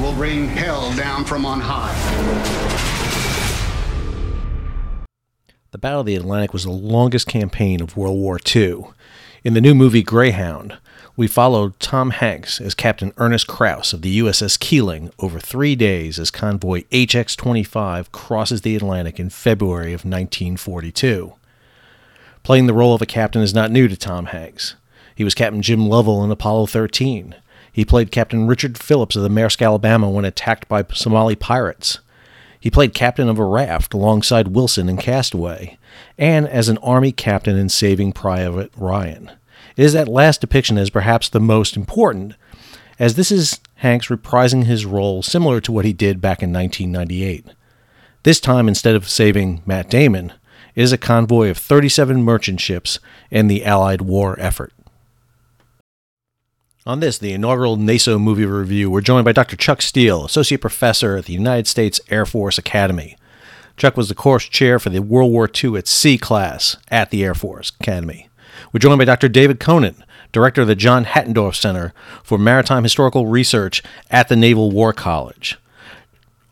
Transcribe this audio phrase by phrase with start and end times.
[0.00, 1.94] will bring hell down from on high.
[5.72, 8.84] The Battle of the Atlantic was the longest campaign of World War II.
[9.44, 10.78] In the new movie Greyhound,
[11.16, 16.18] we followed Tom Hanks as Captain Ernest Krause of the USS Keeling over three days
[16.18, 21.34] as convoy HX 25 crosses the Atlantic in February of 1942.
[22.42, 24.76] Playing the role of a captain is not new to Tom Hanks.
[25.14, 27.34] He was Captain Jim Lovell in Apollo 13.
[27.76, 31.98] He played Captain Richard Phillips of the Maersk Alabama when attacked by Somali pirates.
[32.58, 35.76] He played captain of a raft alongside Wilson in Castaway,
[36.16, 39.30] and as an Army captain in Saving Private Ryan.
[39.76, 42.32] It is that last depiction as perhaps the most important,
[42.98, 47.44] as this is Hanks reprising his role similar to what he did back in 1998.
[48.22, 50.32] This time, instead of saving Matt Damon,
[50.74, 53.00] it is a convoy of 37 merchant ships
[53.30, 54.72] in the Allied war effort.
[56.86, 59.56] On this, the inaugural NASOH movie review, we're joined by Dr.
[59.56, 63.16] Chuck Steele, Associate Professor at the United States Air Force Academy.
[63.76, 67.24] Chuck was the course chair for the World War II at Sea class at the
[67.24, 68.28] Air Force Academy.
[68.72, 69.28] We're joined by Dr.
[69.28, 74.70] David Kohnen, Director of the John Hattendorf Center for Maritime Historical Research at the Naval
[74.70, 75.58] War College.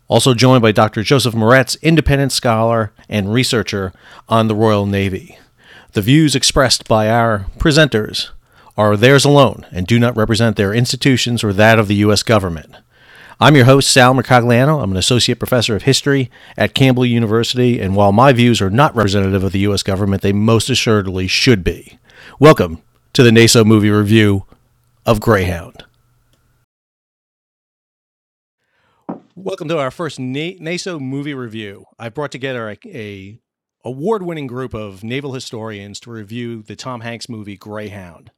[0.09, 1.01] Also joined by Dr.
[1.01, 3.93] Joseph Moretz, independent scholar and researcher
[4.27, 5.39] on the Royal Navy.
[5.93, 8.31] The views expressed by our presenters
[8.77, 12.23] are theirs alone and do not represent their institutions or that of the U.S.
[12.23, 12.75] government.
[13.39, 14.81] I'm your host, Sal Mercogliano.
[14.81, 18.95] I'm an associate professor of history at Campbell University, and while my views are not
[18.95, 19.83] representative of the U.S.
[19.83, 21.99] government, they most assuredly should be.
[22.39, 22.81] Welcome
[23.13, 24.45] to the NASOH movie review
[25.05, 25.83] of Greyhound.
[29.35, 31.85] Welcome to our first Na- NASOH movie review.
[31.99, 33.39] I've brought together a, a
[33.83, 38.31] award-winning group of naval historians to review the Tom Hanks movie Greyhound.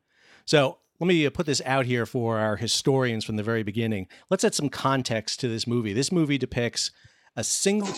[0.47, 4.07] So let me uh, put this out here for our historians from the very beginning.
[4.29, 5.91] Let's add some context to this movie.
[5.91, 6.89] This movie depicts
[7.35, 7.93] a single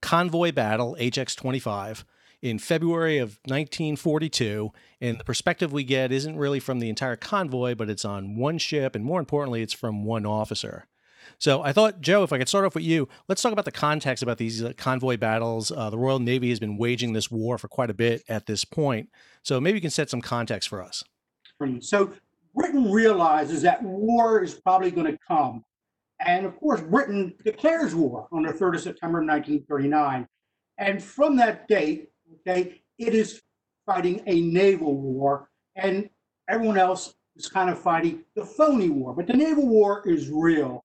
[0.00, 2.06] convoy battle, HX 25,
[2.40, 4.72] in February of 1942.
[5.02, 8.56] And the perspective we get isn't really from the entire convoy, but it's on one
[8.56, 8.96] ship.
[8.96, 10.86] And more importantly, it's from one officer.
[11.38, 13.70] So I thought, Joe, if I could start off with you, let's talk about the
[13.70, 15.70] context about these uh, convoy battles.
[15.70, 18.64] Uh, the Royal Navy has been waging this war for quite a bit at this
[18.64, 19.10] point.
[19.42, 21.04] So maybe you can set some context for us.
[21.80, 22.12] So
[22.54, 25.64] Britain realizes that war is probably going to come.
[26.24, 30.26] And of course, Britain declares war on the 3rd of September 1939.
[30.78, 32.08] And from that date,
[32.40, 33.42] okay, it is
[33.86, 36.08] fighting a naval war, and
[36.48, 39.14] everyone else is kind of fighting the phony war.
[39.14, 40.84] But the naval war is real.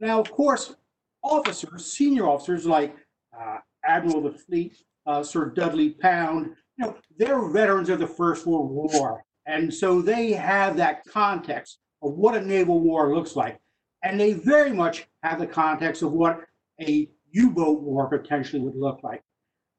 [0.00, 0.74] Now, of course,
[1.22, 2.96] officers, senior officers like
[3.38, 8.06] uh, Admiral of the Fleet, uh, Sir Dudley Pound, you know, they're veterans of the
[8.06, 9.23] First World War.
[9.46, 13.58] And so they have that context of what a naval war looks like.
[14.02, 16.40] And they very much have the context of what
[16.80, 19.22] a U-boat war potentially would look like.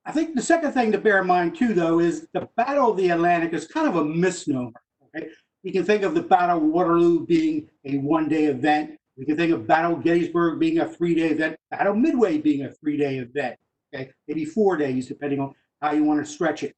[0.05, 2.97] I think the second thing to bear in mind too, though, is the Battle of
[2.97, 4.71] the Atlantic is kind of a misnomer.
[5.15, 5.29] Okay,
[5.63, 8.99] we can think of the Battle of Waterloo being a one-day event.
[9.17, 11.55] We can think of Battle Gettysburg being a three-day event.
[11.71, 13.57] Battle Midway being a three-day event.
[13.93, 16.75] Okay, maybe four days, depending on how you want to stretch it.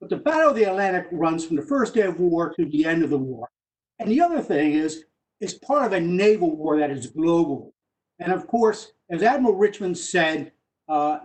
[0.00, 2.84] But the Battle of the Atlantic runs from the first day of war to the
[2.84, 3.48] end of the war.
[3.98, 5.04] And the other thing is,
[5.40, 7.72] it's part of a naval war that is global.
[8.18, 10.52] And of course, as Admiral Richmond said
[10.88, 11.20] uh,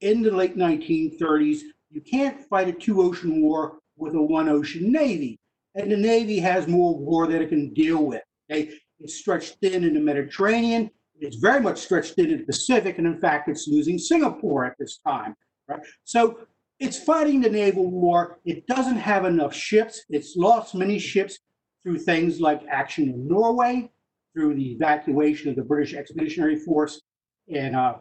[0.00, 1.60] in the late 1930s,
[1.90, 5.38] you can't fight a two ocean war with a one ocean navy.
[5.74, 8.22] And the Navy has more war that it can deal with.
[8.50, 8.70] Okay?
[8.98, 10.90] It's stretched thin in the Mediterranean.
[11.20, 12.98] It's very much stretched thin in the Pacific.
[12.98, 15.34] And in fact, it's losing Singapore at this time.
[15.68, 15.80] Right?
[16.04, 16.40] So
[16.78, 18.38] it's fighting the naval war.
[18.44, 20.04] It doesn't have enough ships.
[20.10, 21.38] It's lost many ships
[21.82, 23.90] through things like action in Norway,
[24.34, 27.00] through the evacuation of the British Expeditionary Force
[27.48, 27.98] in uh,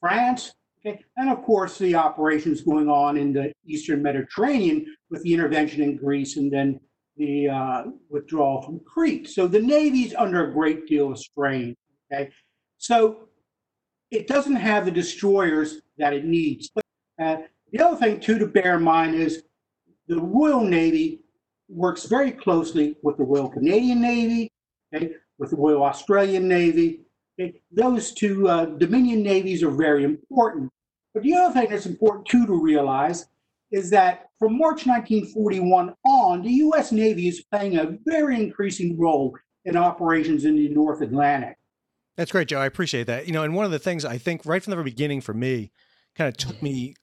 [0.00, 0.54] France,
[0.84, 5.82] okay, and of course the operations going on in the Eastern Mediterranean with the intervention
[5.82, 6.80] in Greece and then
[7.16, 9.28] the uh, withdrawal from Crete.
[9.28, 11.74] So the Navy's under a great deal of strain.
[12.12, 12.30] Okay,
[12.78, 13.28] so
[14.10, 16.70] it doesn't have the destroyers that it needs.
[16.74, 16.84] But,
[17.22, 17.36] uh,
[17.72, 19.42] the other thing, too, to bear in mind is
[20.08, 21.20] the Royal Navy
[21.68, 24.52] works very closely with the Royal Canadian Navy,
[24.94, 27.00] okay, with the Royal Australian Navy.
[27.38, 27.60] Okay.
[27.70, 30.70] Those two uh, Dominion navies are very important.
[31.12, 33.26] But the other thing that's important, too, to realize
[33.72, 36.92] is that from March 1941 on, the U.S.
[36.92, 41.56] Navy is playing a very increasing role in operations in the North Atlantic.
[42.16, 42.60] That's great, Joe.
[42.60, 43.26] I appreciate that.
[43.26, 45.34] You know, and one of the things I think right from the very beginning for
[45.34, 45.72] me
[46.14, 46.94] kind of took me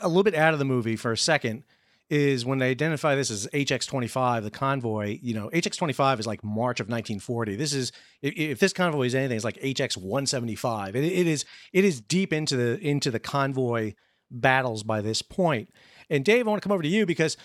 [0.00, 1.64] a little bit out of the movie for a second
[2.10, 6.80] is when they identify this as HX25, the convoy, you know, HX25 is like March
[6.80, 7.56] of 1940.
[7.56, 10.90] This is if, this convoy is anything, it's like HX175.
[10.90, 13.94] It, it is it is deep into the into the convoy
[14.30, 15.70] battles by this point.
[16.10, 17.36] And Dave, I want to come over to you because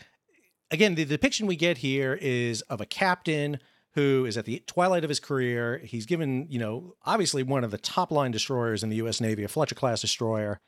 [0.71, 3.59] again, the depiction we get here is of a captain
[3.93, 5.79] who is at the twilight of his career.
[5.83, 9.19] He's given, you know, obviously one of the top line destroyers in the U.S.
[9.19, 10.59] Navy, a Fletcher class destroyer.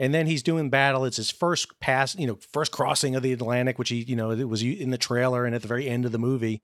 [0.00, 1.04] And then he's doing battle.
[1.04, 4.30] It's his first pass, you know, first crossing of the Atlantic, which he, you know,
[4.30, 6.62] it was in the trailer and at the very end of the movie.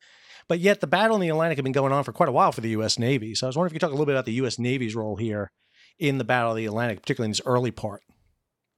[0.49, 2.51] But yet the battle in the Atlantic had been going on for quite a while
[2.51, 2.99] for the U.S.
[2.99, 3.35] Navy.
[3.35, 4.59] So I was wondering if you could talk a little bit about the U.S.
[4.59, 5.53] Navy's role here
[5.99, 8.03] in the Battle of the Atlantic, particularly in this early part.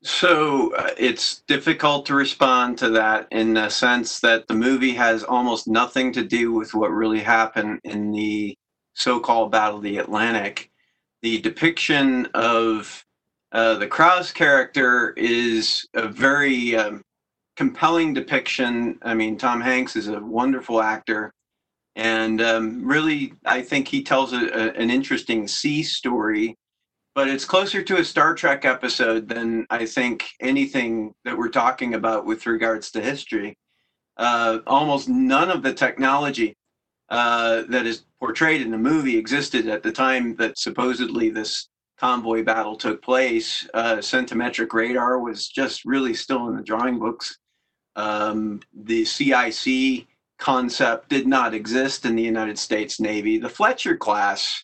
[0.03, 5.23] So uh, it's difficult to respond to that in the sense that the movie has
[5.23, 8.57] almost nothing to do with what really happened in the
[8.95, 10.71] so called Battle of the Atlantic.
[11.23, 13.05] The depiction of
[13.53, 17.03] uh, the Krause character is a very um,
[17.57, 18.99] compelling depiction.
[19.03, 21.33] I mean, Tom Hanks is a wonderful actor.
[21.97, 26.57] And um, really, I think he tells a, a, an interesting sea story
[27.19, 31.95] but it's closer to a Star Trek episode than I think anything that we're talking
[31.95, 33.59] about with regards to history.
[34.17, 36.55] Uh, almost none of the technology
[37.09, 41.69] uh, that is portrayed in the movie existed at the time that supposedly this
[41.99, 43.69] convoy battle took place.
[43.75, 47.39] Uh, centimetric radar was just really still in the drawing books.
[47.97, 50.07] Um, the CIC
[50.39, 53.39] concept did not exist in the United States Navy.
[53.39, 54.63] The Fletcher class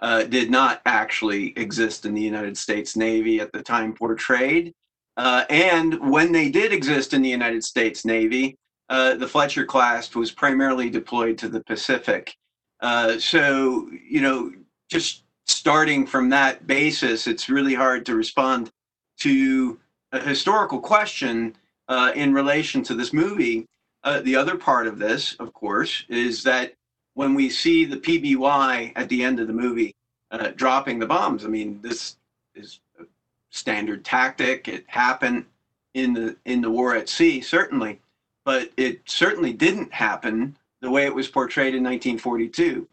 [0.00, 4.72] uh, did not actually exist in the United States Navy at the time portrayed.
[5.16, 8.56] Uh, and when they did exist in the United States Navy,
[8.88, 12.34] uh, the Fletcher class was primarily deployed to the Pacific.
[12.80, 14.52] Uh, so, you know,
[14.88, 18.70] just starting from that basis, it's really hard to respond
[19.18, 19.78] to
[20.12, 21.56] a historical question
[21.88, 23.66] uh, in relation to this movie.
[24.04, 26.74] Uh, the other part of this, of course, is that
[27.14, 29.94] when we see the PBY at the end of the movie
[30.30, 31.44] uh, dropping the bombs.
[31.44, 32.16] I mean, this
[32.54, 33.04] is a
[33.50, 34.68] standard tactic.
[34.68, 35.46] It happened
[35.94, 38.00] in the in the war at sea, certainly,
[38.44, 42.86] but it certainly didn't happen the way it was portrayed in 1942.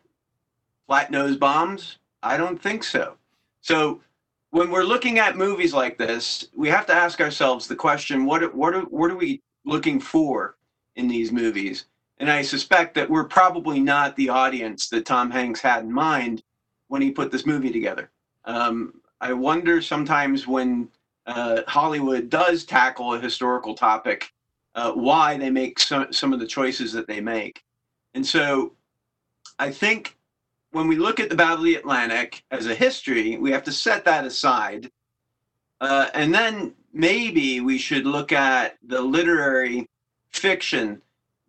[0.88, 1.97] Flat nose bombs?
[2.24, 3.16] I don't think so.
[3.62, 4.02] So
[4.52, 8.54] when we're looking at movies like this, we have to ask ourselves the question: what
[8.56, 10.56] what are, what are we looking for
[10.96, 11.86] in these movies?
[12.18, 16.44] And I suspect that we're probably not the audience that Tom Hanks had in mind
[16.88, 18.12] when he put this movie together.
[18.46, 20.90] Um, I wonder sometimes when
[21.25, 24.31] uh, Hollywood does tackle a historical topic,
[24.75, 27.64] uh, why they make some, some of the choices that they make.
[28.14, 28.74] And so
[29.60, 30.18] I think
[30.74, 33.72] when we look at the Battle of the Atlantic as a history, we have to
[33.72, 34.92] set that aside.
[35.80, 39.88] Uh, and then maybe we should look at the literary
[40.31, 41.02] fiction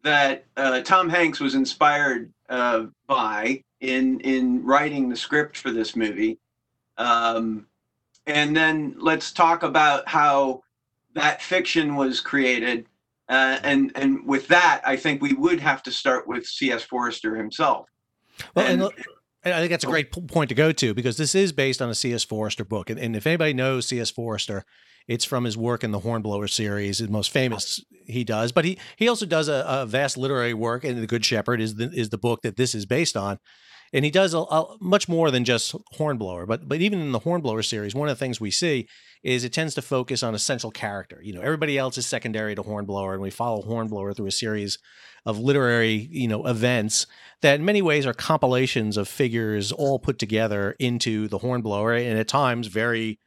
[0.03, 5.97] that uh, Tom Hanks was inspired uh, by in in writing the script for this
[5.97, 6.39] movie,
[6.99, 7.67] um,
[8.27, 10.63] and then let's talk about how
[11.15, 12.87] that fiction was created.
[13.31, 16.83] Uh, and and with that, I think we would have to start with C.S.
[16.83, 17.89] Forester himself.
[18.55, 18.93] Well, and, and
[19.45, 21.95] I think that's a great point to go to because this is based on a
[21.95, 22.25] C.S.
[22.25, 24.11] Forester book, and, and if anybody knows C.S.
[24.11, 24.65] Forester,
[25.07, 28.53] it's from his work in the Hornblower series, the most famous he does.
[28.53, 31.75] But he he also does a, a vast literary work, and The Good Shepherd is
[31.75, 33.39] the is the book that this is based on.
[33.95, 36.47] And he does a, a, much more than just Hornblower.
[36.47, 38.89] But but even in the Hornblower series, one of the things we see
[39.23, 41.21] is it tends to focus on a central character.
[41.23, 44.79] You know, everybody else is secondary to Hornblower, and we follow Hornblower through a series
[45.25, 47.07] of literary, you know, events
[47.41, 52.19] that in many ways are compilations of figures all put together into the Hornblower, and
[52.19, 53.21] at times very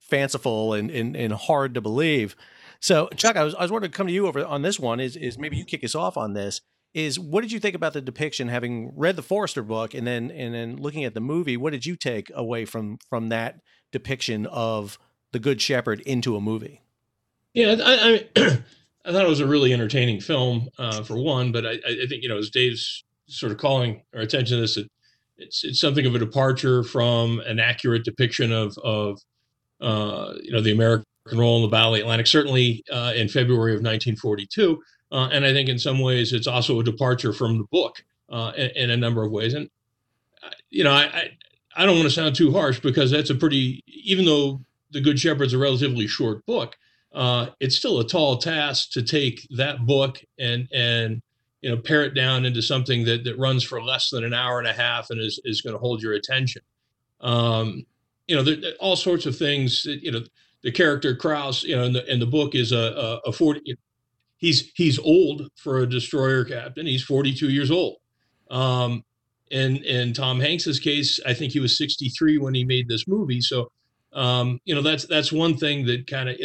[0.00, 2.36] fanciful and, and, and hard to believe.
[2.80, 5.00] So, Chuck, I was, I was wanting to come to you over on this one.
[5.00, 6.60] Is is maybe you kick us off on this?
[6.98, 8.48] Is what did you think about the depiction?
[8.48, 11.86] Having read the Forester book and then and then looking at the movie, what did
[11.86, 13.60] you take away from from that
[13.92, 14.98] depiction of
[15.30, 16.82] the Good Shepherd into a movie?
[17.54, 18.40] Yeah, I, I,
[19.04, 22.24] I thought it was a really entertaining film uh, for one, but I, I think
[22.24, 24.90] you know as Dave's sort of calling our attention to this, it,
[25.36, 29.20] it's it's something of a departure from an accurate depiction of of
[29.80, 33.28] uh, you know, the American role in the Battle of the Atlantic, certainly uh, in
[33.28, 34.80] February of 1942.
[35.10, 38.52] Uh, and I think in some ways it's also a departure from the book uh,
[38.56, 39.54] in, in, a number of ways.
[39.54, 39.70] And,
[40.42, 41.30] uh, you know, I, I,
[41.76, 44.60] I don't want to sound too harsh because that's a pretty, even though
[44.90, 46.76] The Good Shepherd's a relatively short book,
[47.14, 51.22] uh, it's still a tall task to take that book and, and,
[51.62, 54.58] you know, pare it down into something that, that runs for less than an hour
[54.58, 56.62] and a half and is, is going to hold your attention.
[57.20, 57.86] Um,
[58.28, 59.84] you know, there, all sorts of things.
[59.86, 60.20] You know,
[60.62, 63.76] the character Krause, you know, in the in the book is a a, 40.
[64.38, 66.86] He's he's old for a destroyer captain.
[66.86, 67.96] He's 42 years old.
[68.50, 69.04] Um,
[69.50, 73.40] and in Tom Hanks's case, I think he was 63 when he made this movie.
[73.40, 73.70] So,
[74.12, 76.36] um, you know, that's that's one thing that kind of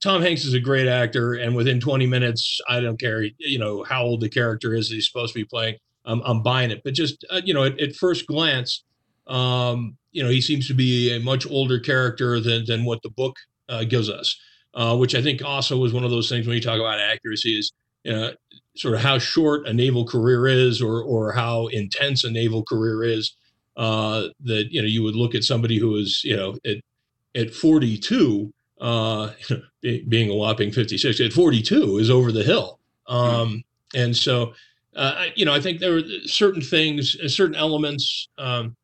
[0.00, 3.82] Tom Hanks is a great actor, and within 20 minutes, I don't care, you know,
[3.82, 5.76] how old the character is he's supposed to be playing.
[6.06, 6.82] Um, I'm buying it.
[6.84, 8.84] But just uh, you know, at, at first glance,
[9.26, 13.10] um, you know, he seems to be a much older character than than what the
[13.10, 13.36] book
[13.68, 14.38] uh, gives us,
[14.74, 17.58] uh, which I think also was one of those things when you talk about accuracy
[17.58, 17.72] is
[18.04, 18.32] you know,
[18.76, 23.02] sort of how short a naval career is or or how intense a naval career
[23.02, 23.34] is.
[23.76, 26.76] Uh, that you know, you would look at somebody who is you know at
[27.34, 29.30] at 42, uh,
[29.82, 32.78] being a whopping 56 at 42 is over the hill.
[33.08, 33.64] Um,
[33.94, 34.54] and so,
[34.94, 38.76] uh, you know, I think there were certain things, certain elements um,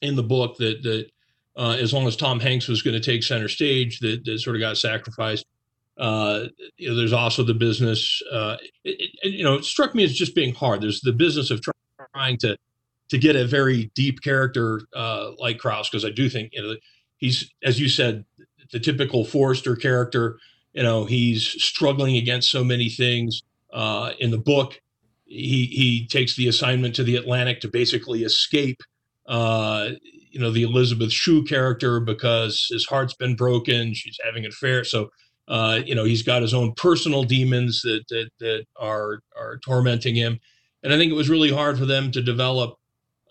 [0.00, 1.10] in the book that that
[1.58, 4.54] uh, as long as Tom Hanks was going to take center stage, that, that sort
[4.54, 5.44] of got sacrificed.
[5.98, 6.44] Uh,
[6.76, 8.22] you know, there's also the business.
[8.32, 10.80] Uh, it, it, you know, it struck me as just being hard.
[10.80, 11.60] There's the business of
[12.14, 12.56] trying to
[13.08, 16.76] to get a very deep character uh, like Krause, because I do think you know
[17.16, 18.24] he's, as you said,
[18.70, 20.38] the typical Forester character.
[20.74, 23.42] You know, he's struggling against so many things.
[23.72, 24.80] Uh, in the book,
[25.24, 28.80] he he takes the assignment to the Atlantic to basically escape.
[29.26, 29.90] Uh,
[30.30, 33.94] you know, the Elizabeth Shue character because his heart's been broken.
[33.94, 35.10] She's having an affair, so
[35.48, 40.14] uh, you know, he's got his own personal demons that, that, that are, are tormenting
[40.14, 40.38] him.
[40.82, 42.76] And I think it was really hard for them to develop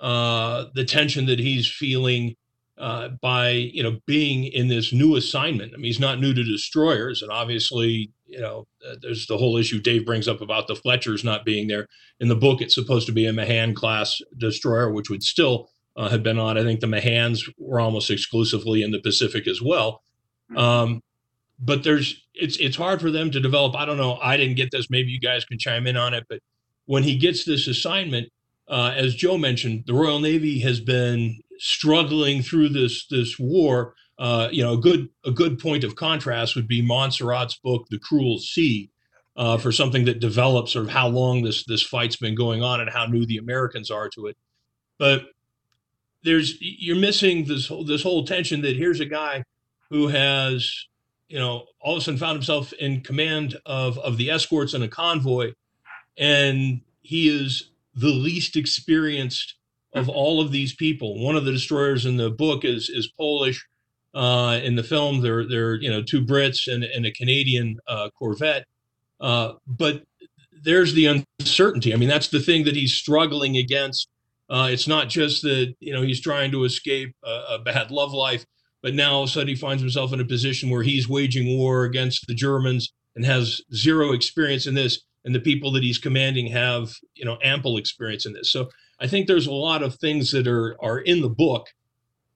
[0.01, 2.35] uh, the tension that he's feeling
[2.77, 5.73] uh, by, you know, being in this new assignment.
[5.73, 7.21] I mean, he's not new to destroyers.
[7.21, 11.23] And obviously, you know, uh, there's the whole issue Dave brings up about the Fletchers
[11.23, 11.87] not being there.
[12.19, 16.09] In the book, it's supposed to be a Mahan class destroyer, which would still uh,
[16.09, 16.57] have been on.
[16.57, 20.03] I think the Mahans were almost exclusively in the Pacific as well.
[20.49, 20.57] Hmm.
[20.57, 21.03] Um,
[21.59, 23.75] but there's it's it's hard for them to develop.
[23.75, 24.17] I don't know.
[24.21, 24.89] I didn't get this.
[24.89, 26.25] Maybe you guys can chime in on it.
[26.29, 26.39] But
[26.85, 28.31] when he gets this assignment,
[28.67, 33.95] uh, as Joe mentioned, the Royal Navy has been struggling through this this war.
[34.19, 37.99] Uh, you know, a good a good point of contrast would be Monsarrat's book, The
[37.99, 38.91] Cruel Sea,
[39.35, 42.81] uh, for something that develops sort of how long this this fight's been going on
[42.81, 44.37] and how new the Americans are to it.
[44.99, 45.25] But
[46.27, 49.43] there's you're missing this this whole tension that here's a guy
[49.89, 50.87] who has
[51.27, 54.83] you know, all of a sudden found himself in command of of the escorts and
[54.83, 55.51] a convoy,
[56.17, 59.55] and he is the least experienced
[59.93, 61.23] of all of these people.
[61.23, 63.65] One of the destroyers in the book is is Polish.
[64.13, 68.09] Uh, in the film, there there you know two Brits and, and a Canadian uh,
[68.17, 68.65] Corvette,
[69.19, 70.03] uh, but
[70.63, 71.93] there's the uncertainty.
[71.93, 74.07] I mean, that's the thing that he's struggling against.
[74.49, 78.13] Uh, it's not just that you know he's trying to escape a, a bad love
[78.13, 78.45] life
[78.81, 81.57] but now all of a sudden he finds himself in a position where he's waging
[81.57, 85.97] war against the Germans and has zero experience in this, and the people that he's
[85.97, 88.51] commanding have you know ample experience in this.
[88.51, 91.67] So I think there's a lot of things that are are in the book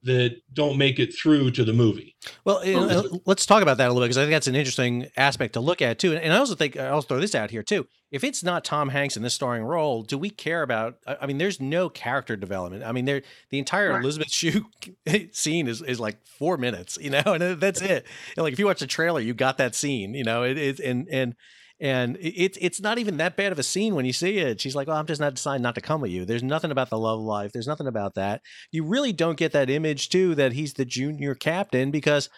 [0.04, 2.16] that don't make it through to the movie.
[2.44, 4.56] Well, you know, let's talk about that a little bit because I think that's an
[4.56, 6.14] interesting aspect to look at too.
[6.16, 7.86] And I also think I'll throw this out here too.
[8.10, 10.98] If it's not Tom Hanks in this starring role, do we care about?
[11.06, 12.84] I mean, there's no character development.
[12.84, 14.02] I mean, there the entire right.
[14.02, 14.66] Elizabeth Shue
[15.32, 18.06] scene is, is like four minutes, you know, and that's it.
[18.36, 20.80] And like if you watch the trailer, you got that scene, you know, it, it
[20.80, 21.34] and and
[21.82, 24.60] and it's it's not even that bad of a scene when you see it.
[24.60, 26.90] She's like, "Well, I'm just not deciding not to come with you." There's nothing about
[26.90, 27.50] the love life.
[27.50, 28.40] There's nothing about that.
[28.70, 32.28] You really don't get that image too that he's the junior captain because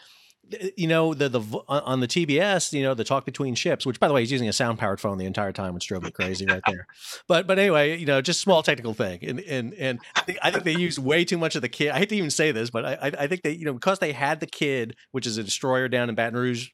[0.58, 4.00] eh, you know the the on the TBS, you know the talk between ships, which
[4.00, 6.10] by the way he's using a sound powered phone the entire time, which drove me
[6.10, 6.86] crazy right there.
[7.28, 10.50] But but anyway, you know, just small technical thing, and and and I think, I
[10.52, 11.90] think they used way too much of the Kidd.
[11.90, 14.12] I hate to even say this, but I I think they you know because they
[14.12, 16.70] had the Kidd, which is a destroyer down in Baton Rouge,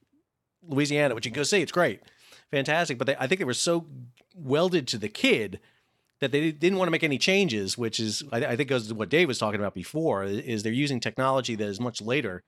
[0.62, 2.00] Louisiana, which you can go see, it's great
[2.50, 2.98] fantastic.
[2.98, 3.86] But they, I think they were so
[4.34, 5.60] welded to the Kidd
[6.20, 8.94] that they didn't want to make any changes, which is I, I think goes to
[8.94, 10.24] what Dave was talking about before.
[10.24, 12.42] Is they're using technology that is much later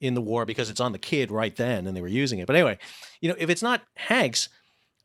[0.00, 2.46] in the war because it's on the Kidd right then, and they were using it.
[2.46, 2.78] But anyway,
[3.20, 4.48] you know, if it's not Hanks.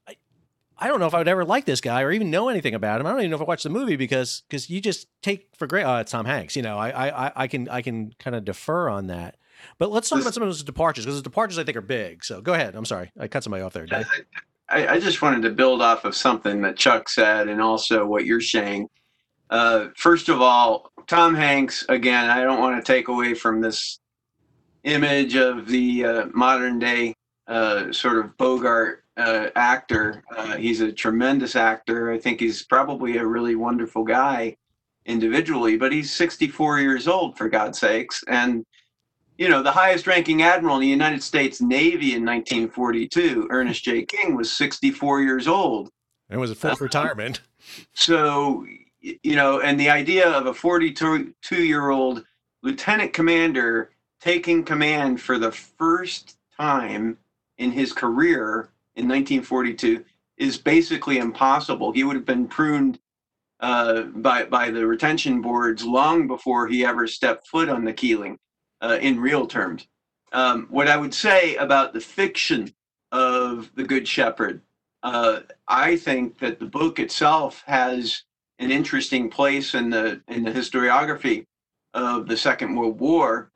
[0.08, 0.16] I,
[0.78, 3.00] I don't know if I would ever like this guy or even know anything about
[3.00, 3.08] him.
[3.08, 5.68] I don't even know if I watched the movie because because you just take for
[5.68, 5.92] granted.
[5.92, 6.56] Oh, it's Tom Hanks.
[6.56, 9.38] You know, I I I can I can kind of defer on that.
[9.78, 11.82] But let's talk this, about some of those departures because the departures I think are
[11.82, 12.24] big.
[12.24, 12.76] So go ahead.
[12.76, 13.86] I'm sorry, I cut somebody off there.
[13.86, 14.08] Dave.
[14.70, 18.26] I, I just wanted to build off of something that Chuck said, and also what
[18.26, 18.88] you're saying.
[19.50, 21.86] Uh, first of all, Tom Hanks.
[21.90, 24.00] Again, I don't want to take away from this
[24.84, 27.14] image of the uh, modern day
[27.48, 30.24] uh, sort of Bogart uh, actor.
[30.36, 32.12] Uh, he's a tremendous actor.
[32.12, 34.56] I think he's probably a really wonderful guy
[35.06, 38.66] individually, but he's 64 years old for God's sakes, and
[39.42, 44.06] you know, the highest ranking admiral in the United States Navy in 1942, Ernest J.
[44.06, 45.90] King, was 64 years old.
[46.30, 47.42] And was a forced retirement.
[47.96, 48.68] So,
[49.02, 52.24] you know, and the idea of a 42 year old
[52.62, 57.18] lieutenant commander taking command for the first time
[57.58, 60.06] in his career in 1942
[60.38, 61.92] is basically impossible.
[61.92, 63.00] He would have been pruned
[63.60, 68.38] uh, by by the retention boards long before he ever stepped foot on the Keeling,
[68.82, 69.88] uh, in real terms.
[70.34, 72.74] Um, what I would say about the fiction
[73.12, 74.62] of the Good Shepherd,
[75.04, 78.24] uh, I think that the book itself has
[78.60, 81.46] an interesting place in the in the historiography
[81.94, 83.52] of the Second World War,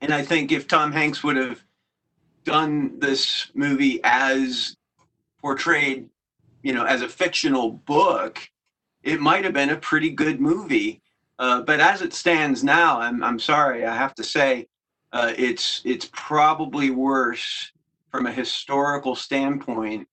[0.00, 1.62] and I think if Tom Hanks would have
[2.44, 4.76] done this movie as
[5.40, 6.08] portrayed,
[6.62, 8.38] you know, as a fictional book,
[9.02, 11.02] it might have been a pretty good movie.
[11.40, 14.66] Uh, but as it stands now, I'm I'm sorry, I have to say,
[15.12, 17.72] uh, it's it's probably worse
[18.10, 20.06] from a historical standpoint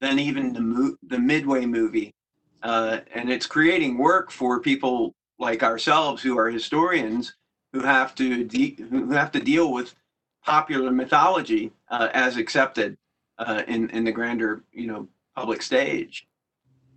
[0.00, 2.14] than even the mo- the Midway movie,
[2.62, 7.34] uh, and it's creating work for people like ourselves who are historians
[7.72, 9.96] who have to de- who have to deal with
[10.44, 12.96] popular mythology uh, as accepted
[13.38, 16.28] uh, in in the grander you know public stage.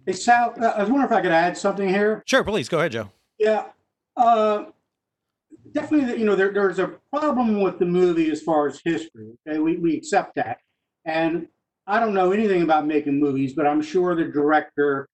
[0.05, 2.21] Hey, Sal, I was wondering if I could add something here.
[2.27, 3.09] Sure, please go ahead, Joe.
[3.41, 3.69] Yeah,
[4.17, 4.65] uh,
[5.73, 6.19] definitely.
[6.19, 9.31] You know, there, there's a problem with the movie as far as history.
[9.47, 10.59] Okay, we we accept that,
[11.05, 11.47] and
[11.87, 15.09] I don't know anything about making movies, but I'm sure the director,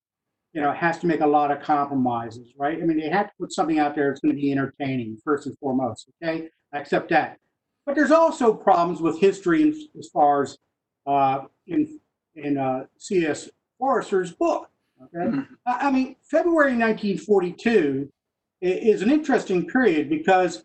[0.52, 2.78] you know, has to make a lot of compromises, right?
[2.82, 5.48] I mean, they have to put something out there that's going to be entertaining first
[5.48, 6.10] and foremost.
[6.22, 7.38] Okay, I accept that,
[7.86, 10.58] but there's also problems with history in, as far as
[11.06, 11.98] uh, in
[12.36, 13.50] in uh, C.S.
[13.80, 14.70] Forester's book.
[15.02, 15.48] Okay, Mhm.
[15.66, 18.17] I I mean, February 1942 i-
[18.62, 20.64] is an interesting period because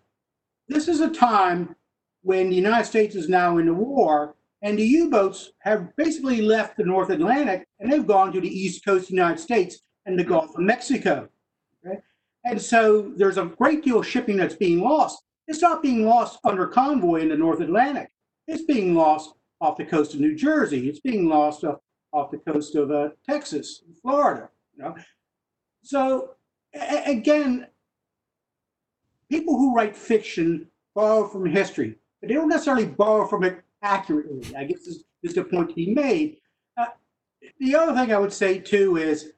[0.68, 1.74] this is a time
[2.22, 6.76] when the United States is now in the war, and the U-boats have basically left
[6.76, 10.18] the North Atlantic and they've gone to the east coast of the United States and
[10.18, 11.28] the Gulf of Mexico.
[11.84, 11.98] Okay?
[12.44, 15.22] And so there's a great deal of shipping that's being lost.
[15.48, 18.08] It's not being lost under convoy in the North Atlantic.
[18.46, 20.88] It's being lost off the coast of New Jersey.
[20.88, 21.78] It's being lost off,
[22.12, 24.48] off the coast of uh, Texas, Florida.
[24.76, 24.94] You know,
[25.82, 26.30] so
[26.74, 27.66] a- again,
[29.32, 34.54] people who write fiction borrow from history, but they don't necessarily borrow from it accurately.
[34.54, 36.36] I guess is, is the point to be made.
[36.76, 36.86] Uh,
[37.58, 39.32] the other thing I would say too is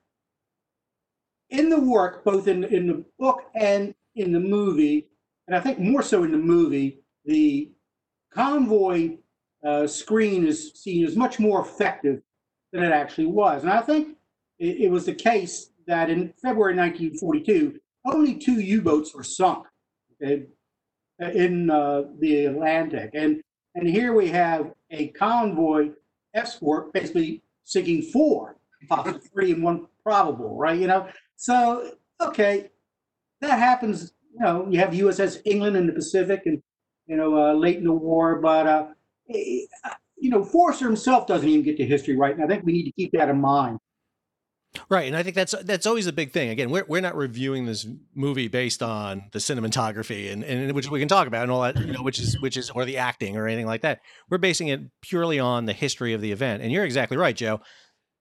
[1.50, 5.06] in the work, both in, in the book and in the movie,
[5.46, 7.70] and I think more so in the movie, the
[8.32, 9.18] convoy
[9.64, 12.20] uh, screen is seen as much more effective
[12.72, 13.62] than it actually was.
[13.62, 14.16] And I think
[14.58, 19.66] it, it was the case that in February 1942, only two U-boats were sunk
[21.20, 23.40] in uh, the Atlantic, and
[23.74, 25.90] and here we have a convoy
[26.34, 28.56] escort basically sinking four,
[28.88, 30.78] possibly three and one probable, right?
[30.78, 32.70] You know, so okay,
[33.40, 34.12] that happens.
[34.32, 36.62] You know, you have USS England in the Pacific, and
[37.06, 38.86] you know, uh, late in the war, but uh,
[39.30, 39.66] eh,
[40.16, 42.84] you know, Forester himself doesn't even get to history right, and I think we need
[42.84, 43.78] to keep that in mind.
[44.88, 46.50] Right, and I think that's that's always a big thing.
[46.50, 50.98] Again, we're we're not reviewing this movie based on the cinematography and, and which we
[50.98, 53.36] can talk about and all that, you know, which is which is or the acting
[53.36, 54.00] or anything like that.
[54.28, 56.62] We're basing it purely on the history of the event.
[56.62, 57.60] And you're exactly right, Joe.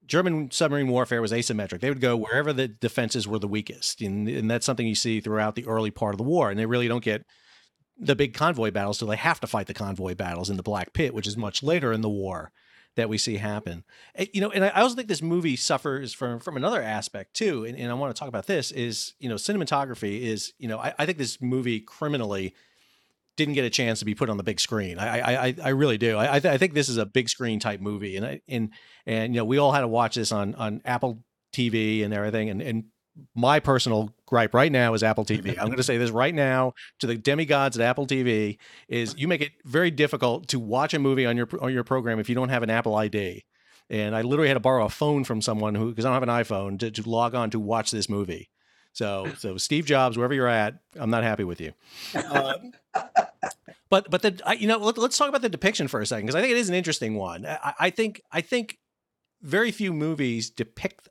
[0.06, 1.80] German submarine warfare was asymmetric.
[1.80, 5.20] They would go wherever the defenses were the weakest, and, and that's something you see
[5.20, 6.50] throughout the early part of the war.
[6.50, 7.24] And they really don't get
[7.98, 10.92] the big convoy battles, so they have to fight the convoy battles in the Black
[10.92, 12.52] Pit, which is much later in the war
[12.96, 13.84] that we see happen.
[14.32, 17.78] You know, and I also think this movie suffers from from another aspect too, and,
[17.78, 20.94] and I want to talk about this is you know cinematography is you know I,
[20.98, 22.54] I think this movie criminally
[23.36, 24.98] didn't get a chance to be put on the big screen.
[24.98, 26.16] I I I, I really do.
[26.16, 28.70] I I, th- I think this is a big screen type movie, and I, and
[29.06, 32.50] and you know we all had to watch this on on Apple TV and everything,
[32.50, 32.84] and and
[33.34, 35.50] my personal gripe right now is Apple TV.
[35.58, 39.28] I'm going to say this right now to the demigods at Apple TV is you
[39.28, 42.34] make it very difficult to watch a movie on your on your program if you
[42.34, 43.44] don't have an Apple ID.
[43.90, 46.28] And I literally had to borrow a phone from someone who because I don't have
[46.28, 48.50] an iPhone to, to log on to watch this movie.
[48.92, 51.72] So so Steve Jobs, wherever you're at, I'm not happy with you.
[52.14, 52.54] Uh,
[53.90, 56.26] but but the I, you know let, us talk about the depiction for a second
[56.26, 57.46] because I think it is an interesting one.
[57.46, 58.78] I, I think I think
[59.42, 61.08] very few movies depict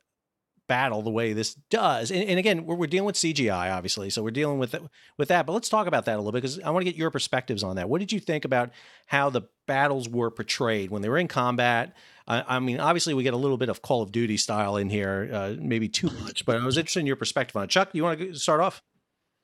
[0.66, 2.10] battle the way this does.
[2.10, 4.74] And, and again, we're, we're dealing with CGI, obviously, so we're dealing with
[5.18, 5.46] with that.
[5.46, 7.62] But let's talk about that a little bit because I want to get your perspectives
[7.62, 7.88] on that.
[7.88, 8.70] What did you think about
[9.06, 11.96] how the battles were portrayed when they were in combat?
[12.26, 14.88] I, I mean, obviously, we get a little bit of Call of Duty style in
[14.90, 16.44] here, uh, maybe too much.
[16.46, 17.70] But I was interested in your perspective on it.
[17.70, 18.82] Chuck, you want to start off?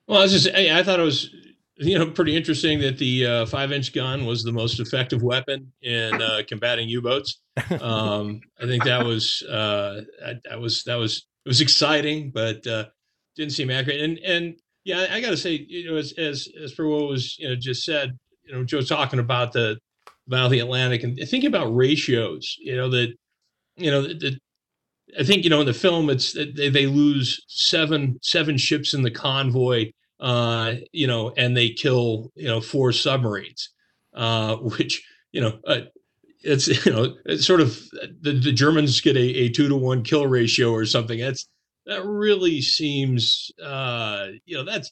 [0.07, 1.33] Well, I was just, I, I thought it was
[1.77, 6.21] you know, pretty interesting that the uh, five-inch gun was the most effective weapon in
[6.21, 7.41] uh, combating U-boats.
[7.79, 10.01] Um, I think that was uh,
[10.49, 12.85] that was that was it was exciting, but uh,
[13.35, 14.01] didn't seem accurate.
[14.01, 17.07] And and yeah, I, I got to say, you know, as as as for what
[17.07, 19.77] was you know just said, you know, Joe talking about the
[20.31, 23.13] of the Atlantic and thinking about ratios, you know that
[23.77, 24.39] you know that
[25.19, 29.01] I think you know in the film it's they, they lose seven seven ships in
[29.01, 33.71] the convoy uh, you know, and they kill, you know, four submarines,
[34.13, 35.81] uh, which, you know, uh,
[36.43, 37.77] it's, you know, it's sort of
[38.21, 41.19] the, the Germans get a, a two to one kill ratio or something.
[41.19, 41.47] That's,
[41.87, 44.91] that really seems, uh, you know, that's,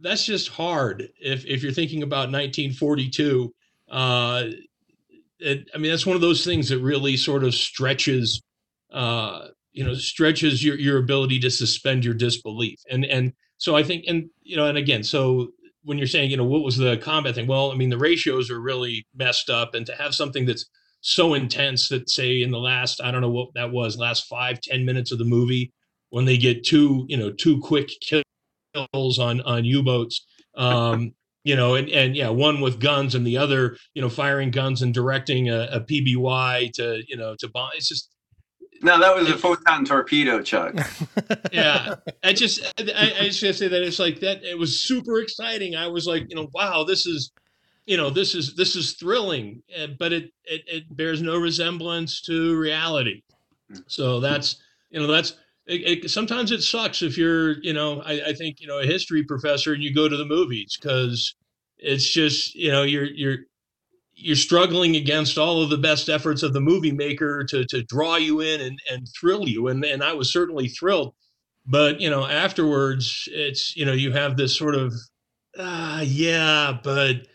[0.00, 1.08] that's just hard.
[1.18, 3.52] If, if you're thinking about 1942,
[3.90, 4.44] uh,
[5.40, 8.42] it, I mean, that's one of those things that really sort of stretches,
[8.92, 12.78] uh, you know, stretches your, your ability to suspend your disbelief.
[12.90, 15.48] And, and, so I think, and you know, and again, so
[15.82, 17.46] when you're saying, you know, what was the combat thing?
[17.46, 20.66] Well, I mean, the ratios are really messed up, and to have something that's
[21.00, 24.60] so intense that, say, in the last, I don't know what that was, last five,
[24.60, 25.72] ten minutes of the movie,
[26.10, 31.12] when they get two, you know, two quick kills on on U-boats, um,
[31.44, 34.82] you know, and and yeah, one with guns and the other, you know, firing guns
[34.82, 37.70] and directing a, a PBY to, you know, to bomb.
[37.74, 38.10] It's just
[38.82, 40.74] no, that was a photon torpedo, Chuck.
[41.52, 44.44] yeah, I just I, I just gotta say that it's like that.
[44.44, 45.76] It was super exciting.
[45.76, 47.32] I was like, you know, wow, this is,
[47.86, 49.62] you know, this is this is thrilling,
[49.98, 53.22] but it it, it bears no resemblance to reality.
[53.70, 53.80] Hmm.
[53.86, 54.56] So that's
[54.90, 55.34] you know that's
[55.66, 58.86] it, it, sometimes it sucks if you're you know I, I think you know a
[58.86, 61.34] history professor and you go to the movies because
[61.78, 63.38] it's just you know you're you're
[64.20, 68.16] you're struggling against all of the best efforts of the movie maker to to draw
[68.16, 69.68] you in and and thrill you.
[69.68, 71.14] And and I was certainly thrilled.
[71.66, 74.92] But you know afterwards it's you know you have this sort of
[75.58, 77.26] ah yeah but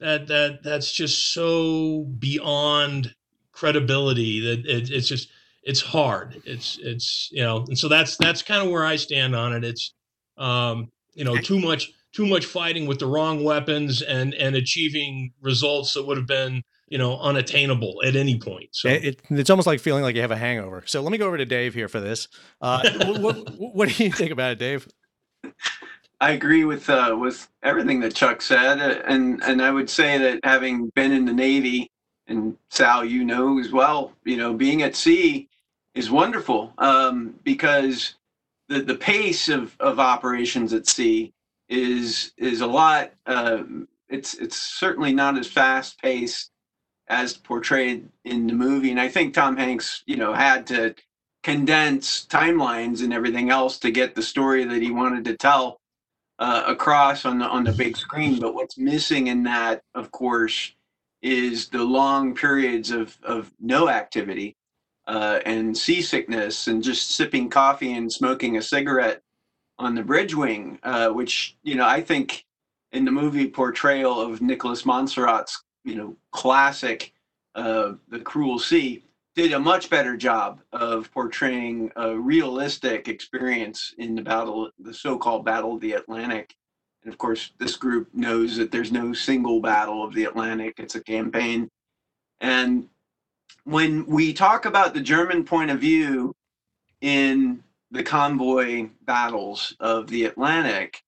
[0.00, 3.14] that that that's just so beyond
[3.52, 5.28] credibility that it, it's just
[5.62, 6.42] it's hard.
[6.44, 9.64] It's it's you know and so that's that's kind of where I stand on it.
[9.64, 9.94] It's
[10.38, 15.32] um you know too much too much fighting with the wrong weapons and and achieving
[15.40, 18.88] results that would have been you know unattainable at any point so.
[18.88, 20.82] It, it, it's almost like feeling like you have a hangover.
[20.86, 22.28] So let me go over to dave here for this.
[22.60, 24.88] Uh, what, what, do you think about it dave?
[26.20, 30.40] I agree with uh, with everything that chuck said and and i would say that
[30.44, 31.90] having been in the navy
[32.26, 35.48] and sal you know as well you know being at sea
[35.94, 38.14] is wonderful um, because
[38.68, 41.32] the, the pace of, of operations at sea
[41.72, 43.12] is is a lot.
[43.26, 43.62] Uh,
[44.08, 46.50] it's it's certainly not as fast paced
[47.08, 50.94] as portrayed in the movie, and I think Tom Hanks, you know, had to
[51.42, 55.80] condense timelines and everything else to get the story that he wanted to tell
[56.38, 58.38] uh, across on the on the big screen.
[58.38, 60.74] But what's missing in that, of course,
[61.22, 64.56] is the long periods of of no activity
[65.06, 69.22] uh, and seasickness and just sipping coffee and smoking a cigarette
[69.78, 72.44] on the bridge wing, uh, which you know I think
[72.92, 77.12] in the movie portrayal of Nicholas Monsarrat's you know classic
[77.54, 79.04] uh, The Cruel Sea
[79.34, 85.44] did a much better job of portraying a realistic experience in the battle, the so-called
[85.44, 86.54] Battle of the Atlantic.
[87.02, 90.94] And of course, this group knows that there's no single battle of the Atlantic; it's
[90.94, 91.68] a campaign.
[92.40, 92.88] And
[93.64, 96.34] when we talk about the German point of view
[97.00, 101.02] in the convoy battles of the Atlantic,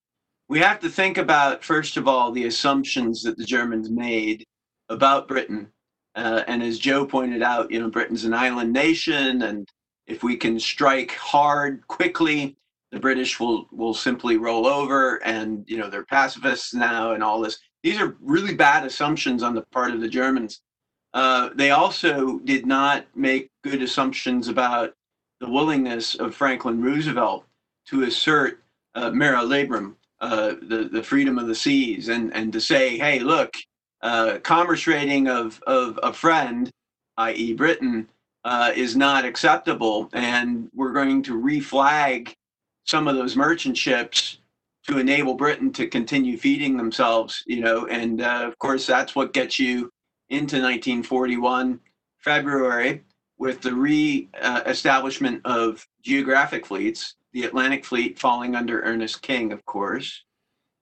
[0.49, 4.45] we have to think about, first of all, the assumptions that the Germans made
[4.91, 5.69] about Britain.
[6.15, 9.67] Uh, and as Joe pointed out, you know, Britain's an island nation, and
[10.07, 12.57] if we can strike hard quickly,
[12.93, 17.41] the British will will simply roll over, and you know they're pacifists now, and all
[17.41, 17.59] this.
[17.83, 20.61] These are really bad assumptions on the part of the Germans.
[21.15, 24.95] Uh, they also did not make good assumptions about
[25.41, 27.45] the willingness of Franklin Roosevelt
[27.89, 28.63] to assert
[28.95, 33.19] uh, mare liberum, uh, the, the freedom of the seas, and, and to say, hey,
[33.19, 33.53] look,
[34.03, 36.71] uh, commerce raiding of, of a friend,
[37.19, 38.09] i.e., Britain,
[38.45, 42.33] uh, is not acceptable, and we're going to reflag
[42.85, 44.39] some of those merchant ships
[44.87, 49.33] to enable Britain to continue feeding themselves, you know, and uh, of course that's what
[49.33, 49.91] gets you
[50.29, 51.81] into 1941
[52.19, 53.03] February
[53.39, 60.23] with the re-establishment of geographic fleets, the Atlantic Fleet falling under Ernest King, of course.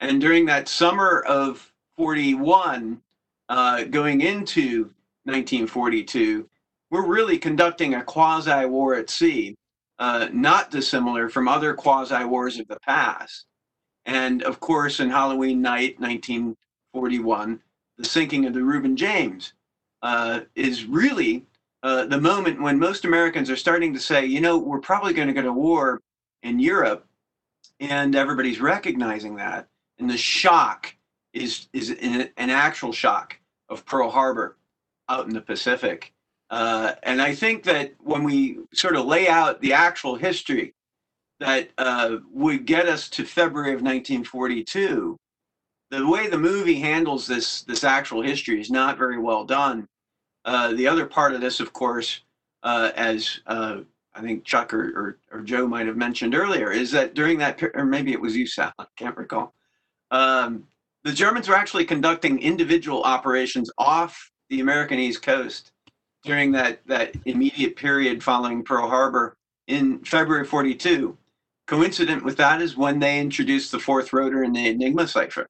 [0.00, 3.00] And during that summer of 41,
[3.48, 4.90] uh, going into
[5.24, 6.48] 1942,
[6.90, 9.56] we're really conducting a quasi war at sea,
[9.98, 13.46] uh, not dissimilar from other quasi wars of the past.
[14.04, 17.60] And of course, in Halloween night, 1941,
[17.96, 19.54] the sinking of the Reuben James
[20.02, 21.46] uh, is really
[21.82, 25.28] uh, the moment when most Americans are starting to say, you know, we're probably going
[25.28, 26.00] to go to war
[26.42, 27.06] in Europe,
[27.80, 29.68] and everybody's recognizing that.
[29.98, 30.94] And the shock
[31.32, 34.56] is is an, an actual shock of Pearl Harbor
[35.08, 36.12] out in the Pacific.
[36.50, 40.74] Uh, and I think that when we sort of lay out the actual history
[41.40, 45.16] that uh, would get us to February of 1942,
[45.90, 49.88] the way the movie handles this this actual history is not very well done.
[50.44, 52.20] Uh, the other part of this, of course,
[52.62, 53.78] uh, as uh,
[54.14, 57.62] I think Chuck or, or, or, Joe might have mentioned earlier, is that during that,
[57.74, 59.54] or maybe it was you, Sal, I can't recall.
[60.10, 60.64] Um,
[61.04, 65.72] the Germans were actually conducting individual operations off the American East Coast
[66.24, 71.16] during that, that immediate period following Pearl Harbor in February 42.
[71.66, 75.46] Coincident with that is when they introduced the fourth rotor in the Enigma cipher,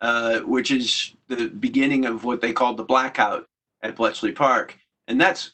[0.00, 3.46] uh, which is the beginning of what they called the blackout
[3.82, 4.76] at Bletchley Park.
[5.06, 5.52] And that's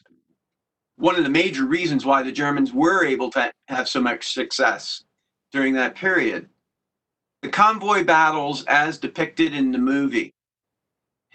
[0.97, 5.03] one of the major reasons why the Germans were able to have so much success
[5.51, 6.49] during that period.
[7.41, 10.33] The convoy battles, as depicted in the movie,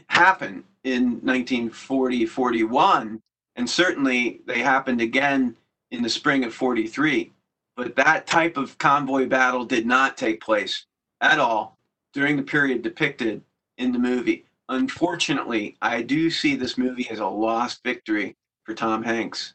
[0.09, 3.21] happen in 1940 41,
[3.57, 5.57] and certainly they happened again
[5.91, 7.33] in the spring of 43.
[7.77, 10.87] But that type of convoy battle did not take place
[11.21, 11.79] at all
[12.13, 13.43] during the period depicted
[13.79, 14.47] in the movie.
[14.71, 19.55] Unfortunately, I do see this movie as a lost victory for Tom Hanks.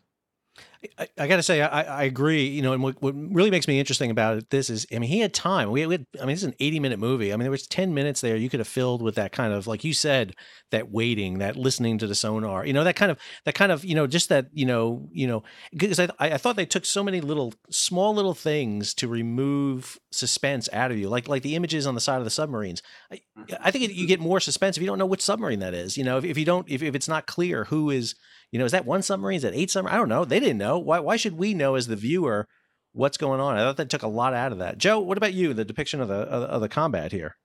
[0.98, 2.48] I, I got to say, I, I agree.
[2.48, 5.10] You know, and what, what really makes me interesting about it, this is, I mean,
[5.10, 5.71] he had time.
[5.71, 7.32] We, we had, I mean, this is an 80 minute movie.
[7.32, 9.67] I mean, there was 10 minutes there you could have filled with that kind of,
[9.67, 10.36] like you said,
[10.71, 13.86] that waiting, that listening to the sonar, you know, that kind of, that kind of,
[13.86, 17.04] you know, just that, you know, you know, because I, I thought they took so
[17.04, 21.86] many little, small little things to remove suspense out of you, like, like the images
[21.86, 22.82] on the side of the submarines.
[23.12, 23.21] I,
[23.60, 26.04] I think you get more suspense if you don't know which submarine that is, you
[26.04, 28.15] know, if, if you don't, if, if it's not clear who is,
[28.56, 29.36] you know, is that one submarine?
[29.36, 29.96] Is that eight submarines?
[29.96, 30.24] I don't know.
[30.24, 30.80] They didn't know.
[30.80, 32.48] Why, why should we know as the viewer
[32.94, 33.58] what's going on?
[33.58, 34.78] I thought they took a lot out of that.
[34.78, 35.54] Joe, what about you?
[35.54, 37.36] The depiction of the of, the combat here.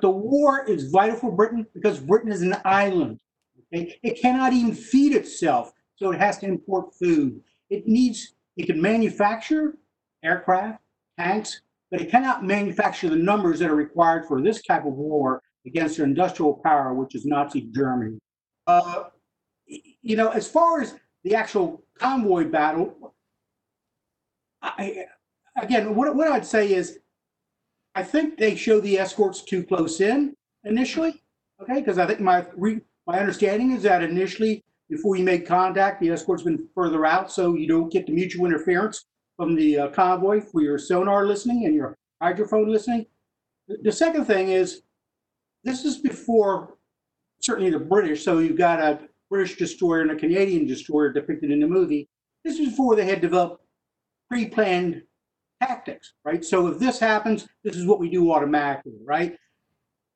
[0.00, 3.20] The war is vital for Britain because Britain is an island.
[3.72, 4.00] Okay?
[4.02, 7.40] It cannot even feed itself, so it has to import food.
[7.70, 9.76] It needs it can manufacture
[10.24, 10.80] aircraft,
[11.16, 11.60] tanks,
[11.92, 16.00] but it cannot manufacture the numbers that are required for this type of war against
[16.00, 18.18] an industrial power, which is Nazi Germany.
[18.66, 19.04] Uh,
[20.08, 23.14] you know, as far as the actual convoy battle,
[24.62, 25.04] I,
[25.60, 27.00] again, what, what I'd say is,
[27.94, 31.22] I think they show the escorts too close in initially.
[31.60, 36.00] Okay, because I think my re, my understanding is that initially, before you make contact,
[36.00, 39.04] the escort's been further out, so you don't get the mutual interference
[39.36, 43.04] from the uh, convoy for your sonar listening and your hydrophone listening.
[43.66, 44.82] The, the second thing is,
[45.64, 46.78] this is before
[47.40, 51.60] certainly the British, so you've got a British destroyer and a Canadian destroyer depicted in
[51.60, 52.08] the movie.
[52.44, 53.62] This is before they had developed
[54.30, 55.02] pre-planned
[55.60, 56.44] tactics, right?
[56.44, 59.36] So if this happens, this is what we do automatically, right?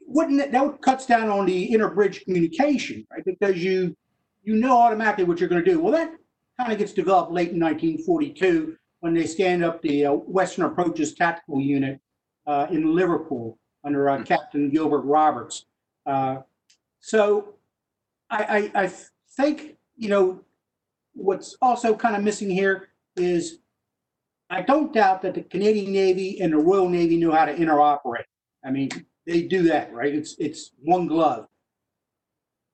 [0.06, 3.24] Wouldn't that, that cuts down on the inter-bridge communication, right?
[3.24, 3.96] Because you
[4.42, 5.80] you know automatically what you're going to do.
[5.80, 6.12] Well, that
[6.58, 11.14] kind of gets developed late in 1942 when they stand up the uh, Western Approaches
[11.14, 12.00] Tactical Unit
[12.46, 15.66] uh, in Liverpool under uh, Captain Gilbert Roberts.
[16.06, 16.38] Uh,
[17.00, 17.54] so
[18.32, 18.92] I, I, I
[19.36, 20.40] think, you know,
[21.14, 23.58] what's also kind of missing here is
[24.50, 28.24] I don't doubt that the Canadian Navy and the Royal Navy know how to interoperate.
[28.64, 28.88] I mean,
[29.26, 30.14] they do that, right?
[30.14, 31.46] It's it's one glove.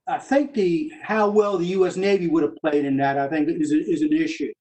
[0.07, 1.97] I think the how well the U.S.
[1.97, 4.53] Navy would have played in that, I think, is, is an issue.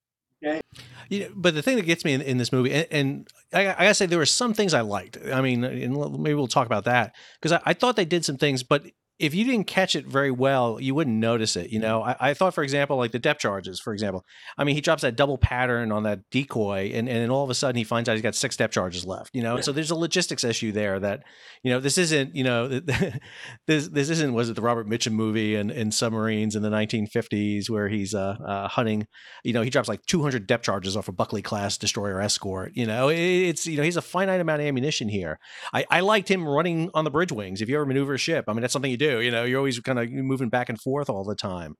[0.43, 0.61] Okay.
[1.09, 3.73] Know, but the thing that gets me in, in this movie, and, and I, I,
[3.73, 5.17] gotta say, there were some things I liked.
[5.31, 8.61] I mean, maybe we'll talk about that because I, I, thought they did some things,
[8.61, 8.83] but
[9.19, 11.71] if you didn't catch it very well, you wouldn't notice it.
[11.71, 14.23] You know, I, I, thought, for example, like the depth charges, for example.
[14.57, 17.49] I mean, he drops that double pattern on that decoy, and, and then all of
[17.49, 19.31] a sudden he finds out he's got six depth charges left.
[19.33, 19.61] You know, yeah.
[19.61, 21.23] so there's a logistics issue there that,
[21.63, 22.67] you know, this isn't, you know,
[23.67, 26.69] this this isn't was it the Robert Mitchum movie and in, in submarines in the
[26.69, 29.07] 1950s where he's uh, uh, hunting,
[29.43, 32.73] you know, he drops like 200 depth charges off a Buckley class destroyer escort.
[32.75, 35.39] You know, it's you know he's a finite amount of ammunition here.
[35.73, 37.61] I, I liked him running on the bridge wings.
[37.61, 39.21] If you ever maneuver a ship, I mean, that's something you do do.
[39.21, 41.75] You know, you're always kind of moving back and forth all the time.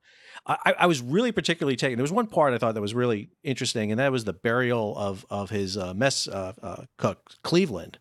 [0.46, 1.98] I, I, was really particularly taken.
[1.98, 4.96] There was one part I thought that was really interesting, and that was the burial
[4.98, 8.00] of of his uh, mess uh, uh, cook Cleveland.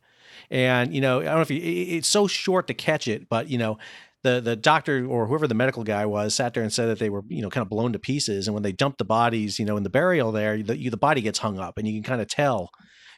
[0.51, 3.49] And you know, I don't know if you, it's so short to catch it, but
[3.49, 3.79] you know,
[4.27, 7.11] the the doctor or whoever the medical guy was sat there and said that they
[7.11, 9.65] were you know kind of blown to pieces and when they dumped the bodies you
[9.65, 12.03] know in the burial there the, you, the body gets hung up and you can
[12.03, 12.71] kind of tell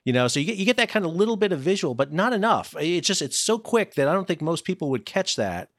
[0.04, 2.12] you know so you get you get that kind of little bit of visual but
[2.12, 5.36] not enough it's just it's so quick that i don't think most people would catch
[5.36, 5.70] that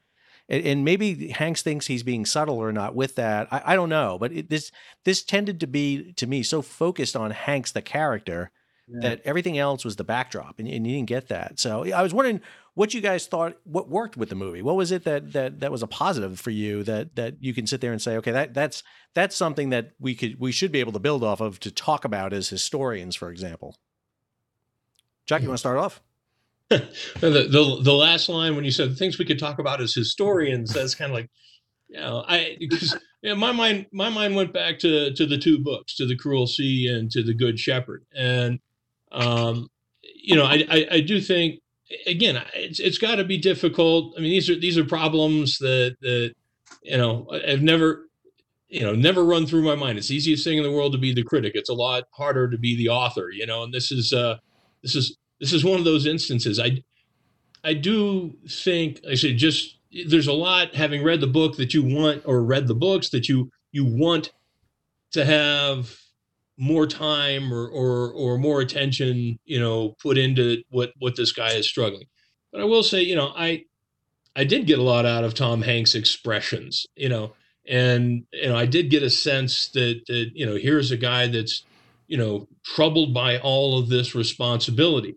[0.50, 3.48] and, and maybe hanks thinks he's being subtle or not with that.
[3.50, 4.70] I, I don't know but it, this
[5.04, 8.50] this tended to be to me so focused on hanks the character
[8.92, 11.60] that everything else was the backdrop and, and you didn't get that.
[11.60, 12.40] So i was wondering
[12.74, 14.62] what you guys thought what worked with the movie.
[14.62, 17.66] What was it that that that was a positive for you that that you can
[17.66, 18.82] sit there and say okay that that's
[19.14, 22.04] that's something that we could we should be able to build off of to talk
[22.04, 23.76] about as historians for example?
[25.26, 25.50] Jack you hmm.
[25.50, 26.02] want to start off
[27.20, 30.72] the, the the last line when you said things we could talk about as historians
[30.72, 31.28] that's kind of like
[31.88, 35.58] you know i because yeah, my mind my mind went back to to the two
[35.58, 38.04] books to the cruel sea and to the good shepherd.
[38.14, 38.60] And
[39.12, 39.68] um
[40.02, 41.60] you know i i, I do think
[42.06, 44.14] again it's it's got to be difficult.
[44.16, 46.34] I mean these are these are problems that that
[46.82, 48.06] you know i've never
[48.68, 49.98] you know never run through my mind.
[49.98, 51.52] It's the easiest thing in the world to be the critic.
[51.54, 54.38] It's a lot harder to be the author you know and this is uh
[54.82, 56.60] this is this is one of those instances.
[56.60, 56.82] I
[57.62, 59.76] i do think i said just
[60.06, 63.28] there's a lot having read the book that you want or read the books that
[63.28, 64.32] you you want
[65.12, 65.96] to have
[66.56, 71.52] more time or or or more attention you know put into what what this guy
[71.52, 72.06] is struggling.
[72.52, 73.64] But i will say you know i
[74.36, 77.32] i did get a lot out of tom hanks expressions you know
[77.66, 81.26] and you know i did get a sense that that you know here's a guy
[81.26, 81.64] that's
[82.08, 85.16] you know troubled by all of this responsibility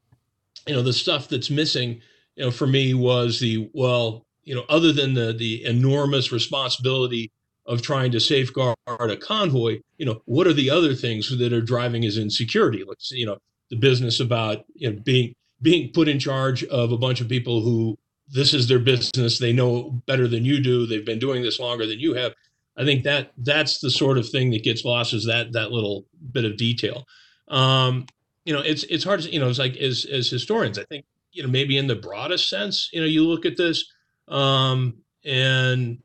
[0.67, 2.01] you know the stuff that's missing
[2.35, 7.31] you know for me was the well you know other than the the enormous responsibility
[7.65, 11.61] of trying to safeguard a convoy you know what are the other things that are
[11.61, 12.83] driving his insecurity?
[12.85, 13.37] Let's you know
[13.69, 17.61] the business about you know being being put in charge of a bunch of people
[17.61, 17.97] who
[18.27, 21.85] this is their business they know better than you do they've been doing this longer
[21.85, 22.33] than you have.
[22.75, 26.05] I think that that's the sort of thing that gets lost is that that little
[26.33, 27.05] bit of detail.
[27.47, 28.07] Um
[28.45, 31.05] you know it's it's hard to you know it's like as as historians i think
[31.31, 33.85] you know maybe in the broadest sense you know you look at this
[34.27, 34.93] um
[35.25, 35.97] and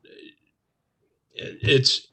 [1.34, 2.08] it's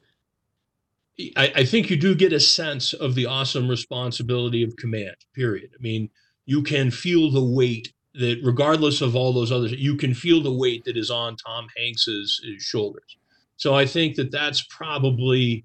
[1.36, 5.70] I, I think you do get a sense of the awesome responsibility of command period.
[5.74, 6.10] I mean
[6.44, 10.52] you can feel the weight that regardless of all those others you can feel the
[10.52, 13.16] weight that is on tom hanks's shoulders.
[13.56, 15.64] So i think that that's probably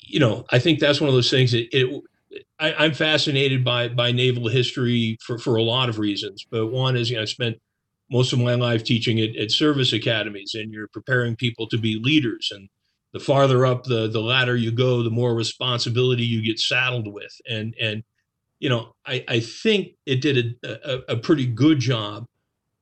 [0.00, 2.02] you know i think that's one of those things that it
[2.58, 6.96] I, am fascinated by by naval history for for a lot of reasons but one
[6.96, 7.56] is you know i spent
[8.10, 11.98] most of my life teaching at, at service academies and you're preparing people to be
[11.98, 12.68] leaders and
[13.12, 17.40] the farther up the the ladder you go the more responsibility you get saddled with
[17.48, 18.02] and and
[18.58, 22.26] you know i i think it did a, a, a pretty good job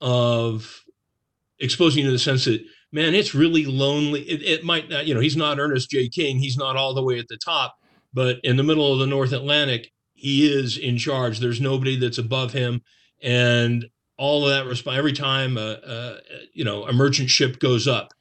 [0.00, 0.82] of
[1.60, 2.60] exposing you to the sense that
[2.90, 4.22] man it's really lonely.
[4.22, 6.08] It, it might not you know he's not ernest j.
[6.08, 7.76] King he's not all the way at the top
[8.12, 11.40] but in the middle of the north atlantic he is in charge.
[11.40, 12.82] There's nobody that's above him.
[13.20, 16.18] And all of that response every time a, a,
[16.52, 18.12] you know a merchant ship goes up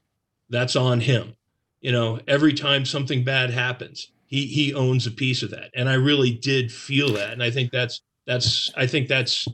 [0.50, 1.36] that's on him.
[1.80, 5.70] You know every time something bad happens he he owns a piece of that.
[5.76, 7.34] And i really did feel that.
[7.34, 9.48] And i think that's that's i think that's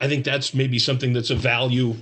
[0.00, 1.94] i think that's maybe something that's a value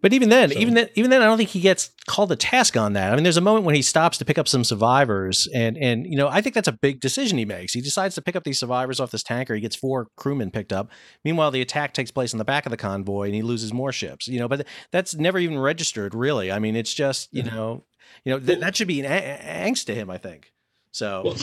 [0.00, 2.36] but even then, So- even then, even then, I don't think he gets called to
[2.36, 3.12] task on that.
[3.12, 6.06] I mean, there's a moment when he stops to pick up some survivors, and and
[6.06, 7.72] you know, I think that's a big decision he makes.
[7.72, 9.54] He decides to pick up these survivors off this tanker.
[9.54, 10.90] He gets four crewmen picked up.
[11.24, 13.92] Meanwhile, the attack takes place in the back of the convoy, and he loses more
[13.92, 14.26] ships.
[14.28, 16.50] You know, but that's never even registered, really.
[16.52, 17.54] I mean, it's just you Yeah.
[17.54, 17.84] know,
[18.24, 20.52] you know, th- that should be an a- angst to him, I think.
[20.92, 21.36] So Well,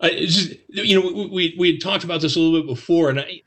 [0.00, 3.10] I, just, you know, we, we we had talked about this a little bit before,
[3.10, 3.42] and I,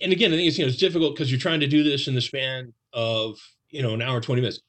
[0.00, 2.06] and again, I think it's you know it's difficult because you're trying to do this
[2.08, 3.38] in the span of
[3.74, 4.60] you know an hour twenty minutes,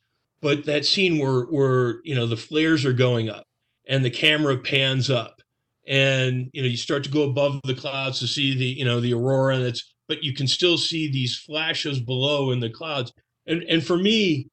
[0.42, 3.46] but that scene where where you know the flares are going up
[3.88, 5.42] and the camera pans up,
[5.88, 9.00] and you know you start to go above the clouds to see the you know
[9.00, 13.14] the aurora, and it's but you can still see these flashes below in the clouds,
[13.46, 14.48] and and for me,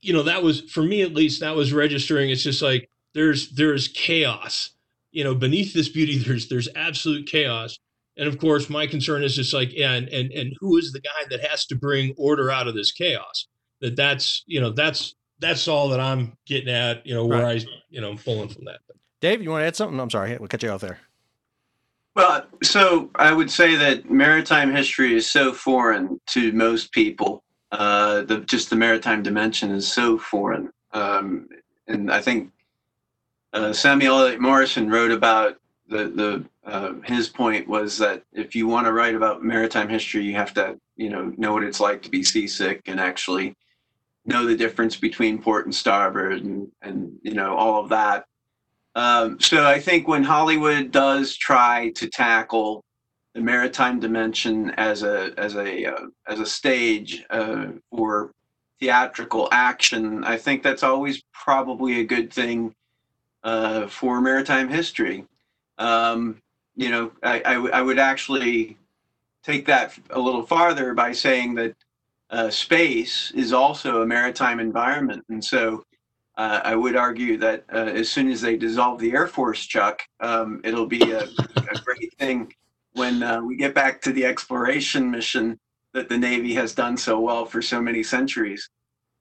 [0.00, 2.30] you know that was for me at least that was registering.
[2.30, 4.70] It's just like there's there's chaos
[5.12, 7.78] you know beneath this beauty there's there's absolute chaos.
[8.18, 11.24] And of course my concern is just like and and, and who is the guy
[11.30, 13.46] that has to bring order out of this chaos
[13.82, 17.60] that that's you know that's that's all that i'm getting at you know where i
[17.90, 18.80] you know I'm pulling from that
[19.22, 19.98] Dave, you want to add something?
[20.00, 20.98] I'm sorry, we'll cut you off there.
[22.16, 27.44] Well, so I would say that maritime history is so foreign to most people.
[27.70, 31.48] Uh, the just the maritime dimension is so foreign, um,
[31.86, 32.50] and I think
[33.54, 35.56] uh, Samuel Eliot Morison wrote about
[35.88, 40.24] the the uh, his point was that if you want to write about maritime history,
[40.24, 43.56] you have to you know know what it's like to be seasick and actually
[44.24, 48.24] know the difference between port and starboard and, and you know, all of that.
[48.94, 52.84] Um, so I think when Hollywood does try to tackle
[53.34, 58.32] the maritime dimension as a as a uh, as a stage uh, for
[58.80, 62.74] theatrical action, I think that's always probably a good thing
[63.44, 65.24] uh, for maritime history.
[65.78, 66.42] Um,
[66.76, 68.76] you know, I, I, w- I would actually
[69.42, 71.74] take that a little farther by saying that
[72.32, 75.84] uh, space is also a maritime environment, and so
[76.36, 80.02] uh, I would argue that uh, as soon as they dissolve the Air Force, Chuck,
[80.20, 82.52] um, it'll be a, a great thing
[82.94, 85.58] when uh, we get back to the exploration mission
[85.92, 88.70] that the Navy has done so well for so many centuries.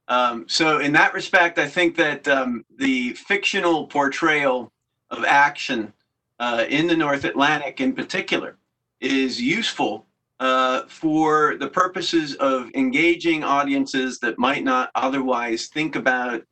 [0.08, 4.72] Um, so, in that respect, I think that um, the fictional portrayal
[5.10, 5.92] of action
[6.40, 8.58] uh, in the North Atlantic, in particular,
[9.02, 10.06] is useful
[10.42, 16.44] uh, for the purposes of engaging audiences that might not otherwise think about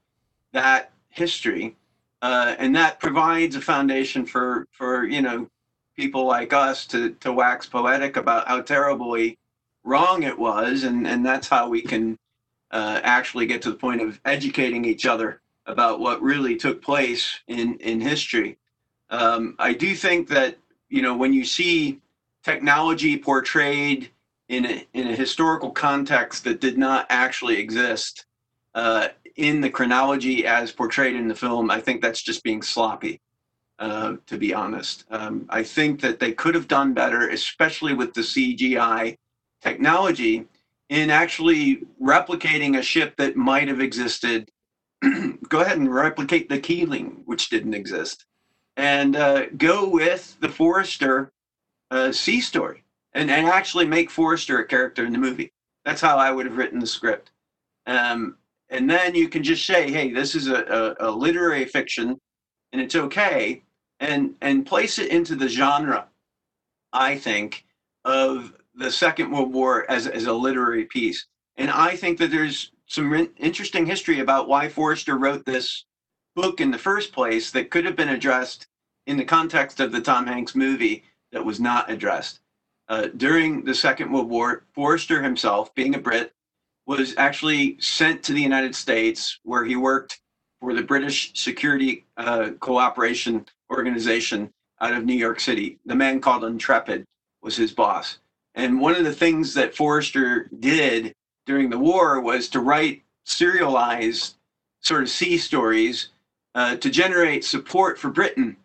[0.53, 1.75] that history,
[2.21, 5.49] uh, and that provides a foundation for for you know
[5.95, 9.39] people like us to to wax poetic about how terribly
[9.83, 12.15] wrong it was, and and that's how we can
[12.69, 17.39] uh, actually get to the point of educating each other about what really took place
[17.47, 18.55] in in history.
[19.09, 20.59] Um, I do think that
[20.89, 21.99] you know when you see
[22.43, 24.11] technology portrayed
[24.47, 28.25] in a, in a historical context that did not actually exist
[28.75, 33.21] uh, in the chronology as portrayed in the film, I think that's just being sloppy.
[33.79, 38.13] Uh, to be honest, um, I think that they could have done better, especially with
[38.13, 39.15] the CGI
[39.61, 40.45] technology,
[40.89, 44.49] in actually replicating a ship that might have existed.
[45.47, 48.25] go ahead and replicate the Keeling, which didn't exist,
[48.75, 51.31] and uh, go with the Forester
[51.91, 52.83] uh, sea story,
[53.13, 55.51] and and actually make Forester a character in the movie.
[55.85, 57.31] That's how I would have written the script.
[57.85, 58.37] Um,
[58.69, 62.19] and then you can just say, "Hey, this is a, a, a literary fiction,
[62.71, 63.63] and it's okay,"
[63.99, 66.07] and and place it into the genre.
[66.93, 67.65] I think
[68.05, 71.25] of the Second World War as as a literary piece,
[71.57, 75.85] and I think that there's some re- interesting history about why Forester wrote this
[76.35, 78.67] book in the first place that could have been addressed
[79.07, 82.39] in the context of the Tom Hanks movie that was not addressed.
[82.87, 86.33] Uh, during the Second World War, Forester himself, being a Brit,
[86.87, 90.19] was actually sent to the United States, where he worked
[90.59, 94.51] for the British Security uh, Cooperation Organization
[94.81, 95.77] out of New York City.
[95.85, 97.05] The man called Intrepid
[97.41, 98.17] was his boss.
[98.55, 101.13] And one of the things that Forester did
[101.45, 104.35] during the war was to write serialized
[104.81, 106.09] sort of sea stories
[106.55, 108.57] uh, to generate support for Britain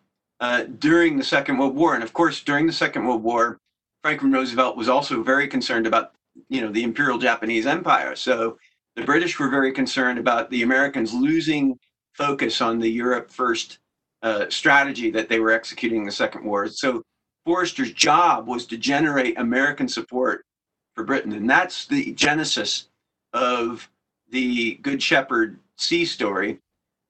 [0.45, 1.95] uh, during the Second World War.
[1.95, 3.57] And of course, during the Second World War,
[4.03, 6.11] Franklin Roosevelt was also very concerned about
[6.49, 8.15] you know the Imperial Japanese Empire.
[8.15, 8.59] So
[8.95, 11.79] the British were very concerned about the Americans losing
[12.13, 13.79] focus on the Europe first
[14.21, 16.67] uh, strategy that they were executing in the Second War.
[16.67, 17.01] So
[17.43, 20.45] Forester's job was to generate American support
[20.93, 22.87] for Britain, and that's the genesis
[23.33, 23.89] of
[24.29, 26.59] the Good Shepherd sea story.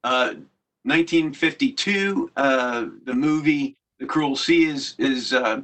[0.05, 0.35] Uh,
[0.85, 5.61] 1952, uh, the movie The Cruel Sea is is uh,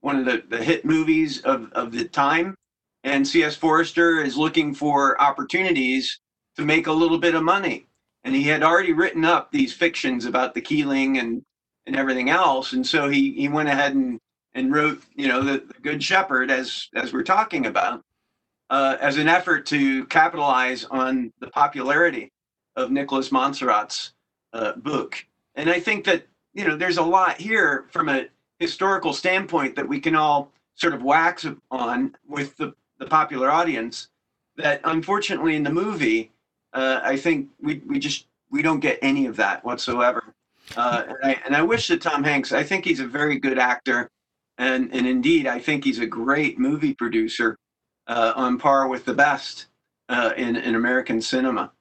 [0.00, 2.54] one of the, the hit movies of, of the time
[3.04, 3.54] and C.S.
[3.54, 6.18] Forester is looking for opportunities
[6.56, 7.86] to make a little bit of money.
[8.24, 11.42] And he had already written up these fictions about the Keeling and
[11.86, 14.18] and everything else, and so he he went ahead and
[14.54, 18.00] and wrote you know the, the Good Shepherd as as we're talking about
[18.70, 22.32] uh, as an effort to capitalize on the popularity
[22.76, 24.13] of Nicholas Monsarrat's
[24.54, 25.24] uh, book.
[25.56, 28.26] And I think that you know there's a lot here from a
[28.58, 34.08] historical standpoint that we can all sort of wax on with the the popular audience
[34.56, 36.30] that unfortunately in the movie
[36.72, 40.22] uh, i think we, we just we don't get any of that whatsoever.
[40.76, 43.58] Uh, and, I, and i wish that tom hanks i think he's a very good
[43.58, 44.10] actor.
[44.56, 47.58] And and indeed i think he's a great movie producer
[48.06, 49.66] uh, on par with the best
[50.08, 51.72] uh, in, in american cinema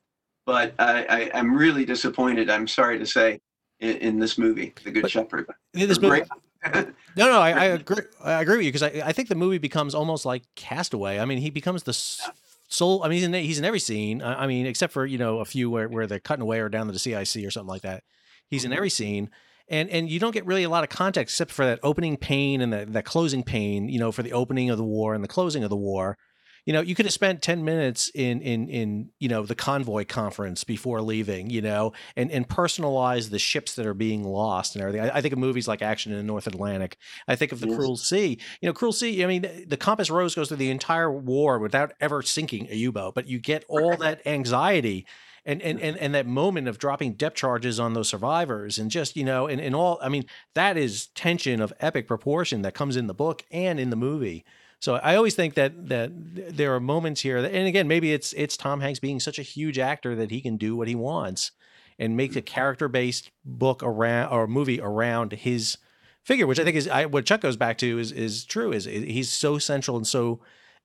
[0.45, 3.39] but I, I i'm really disappointed i'm sorry to say
[3.79, 6.23] in, in this movie the good But- shepherd This movie,
[7.15, 7.97] No, no, I, I agree.
[8.23, 11.19] I agree with you because I, I think the movie becomes almost like Castaway.
[11.19, 12.27] I mean, he becomes the s-
[12.69, 13.03] soul.
[13.03, 14.21] I mean, he's in, he's in every scene.
[14.21, 16.69] I I mean, except for you know a few where, where they're cutting away or
[16.69, 18.03] down to the CIC or something like that.
[18.47, 18.77] He's in mm-hmm.
[18.77, 19.29] every scene,
[19.67, 22.61] and and you don't get really a lot of context except for that opening pain
[22.61, 23.89] and that that closing pain.
[23.89, 26.17] You know, for the opening of the war and the closing of the war.
[26.65, 30.05] You know, you could have spent 10 minutes in in in, you know, the convoy
[30.05, 34.81] conference before leaving, you know, and and personalize the ships that are being lost and
[34.81, 35.01] everything.
[35.09, 36.97] I, I think of movies like Action in the North Atlantic.
[37.27, 37.77] I think of the Yes.
[37.77, 38.37] Cruel Sea.
[38.61, 41.93] You know, Cruel Sea, I mean, the, Compass Rose goes through the entire war without
[41.99, 45.05] ever sinking a U-boat, but you get all that anxiety
[45.45, 49.17] and, and and and that moment of dropping depth charges on those survivors and just,
[49.17, 52.95] you know, and, and all I mean, that is tension of epic proportion that comes
[52.95, 54.45] in the book and in the movie.
[54.83, 56.11] So I always think that that
[56.57, 59.41] there are moments here, that, and again, maybe it's it's Tom Hanks being such a
[59.41, 61.51] huge actor that he can do what he wants
[61.97, 62.53] and make a mm-hmm.
[62.53, 65.77] character based book around or movie around his
[66.25, 68.73] figure, which I think is I, what Chuck goes back to is is true.
[68.73, 70.41] Is he's so central and so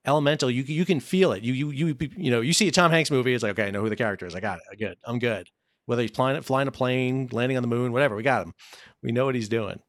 [0.07, 0.49] elemental.
[0.49, 1.43] You you can feel it.
[1.43, 3.73] You you you you know you see a Tom Hanks movie, it's like okay, I
[3.73, 4.35] know who the character is.
[4.37, 4.65] I got it.
[4.71, 4.99] I'm good.
[5.05, 5.49] I'm good.
[5.87, 8.55] Whether he's flying flying a plane, landing on the moon, whatever, we got him.
[9.03, 9.81] We know what he's doing.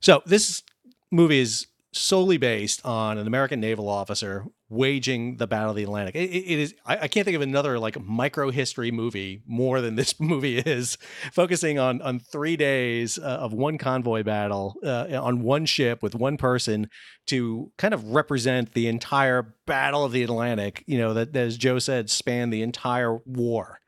[0.00, 0.62] So this
[1.10, 1.66] movie is
[1.96, 6.14] solely based on an American naval officer waging the Battle of the Atlantic.
[6.14, 6.74] It, it- is.
[6.84, 10.98] I, I can't think of another like micro history movie more than this movie is,
[11.32, 16.14] focusing on on three days uh, of one convoy battle uh, on one ship with
[16.14, 16.88] one person
[17.26, 20.84] to kind of represent the entire Battle of the Atlantic.
[20.86, 23.80] You know that, as Joe said, spanned the entire war.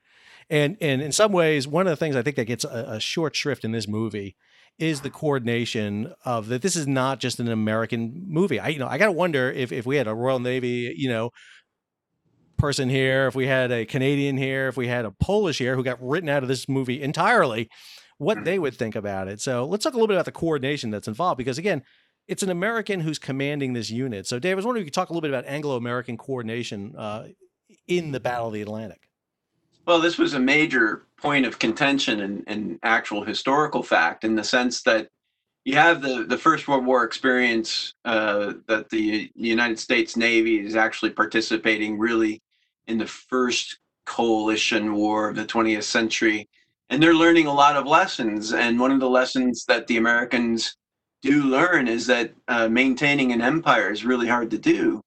[0.51, 3.01] And and in some ways, one of the things I think that gets a, a
[3.01, 4.37] short shrift in this movie
[4.79, 6.63] is the coordination of that.
[6.63, 8.61] This is not just an American movie.
[8.61, 11.31] I you know I gotta wonder if if we had a Royal Navy you know
[12.57, 15.85] person here, if we had a Canadian here, if we had a Polish here who
[15.85, 17.69] got written out of this movie entirely,
[18.19, 19.41] what they would think about it.
[19.41, 21.83] So let's talk a little bit about the coordination that's involved because again.
[22.27, 24.27] It's an American who's commanding this unit.
[24.27, 26.95] So, Dave, I was wondering if you could talk a little bit about Anglo-American coordination
[26.95, 27.29] uh,
[27.87, 29.08] in the Battle of the Atlantic.
[29.89, 34.83] Well, this was a major point of contention and, actual historical fact in the sense
[34.83, 35.09] that
[35.65, 40.77] you have the, the First World War experience uh, that the United States Navy is
[40.77, 42.43] actually participating really
[42.87, 46.47] in the first coalition war of the 20th century.
[46.91, 48.53] And they're learning a lot of lessons.
[48.53, 50.77] And one of the lessons that the Americans
[51.23, 55.01] do learn is that uh, maintaining an empire is really hard to do.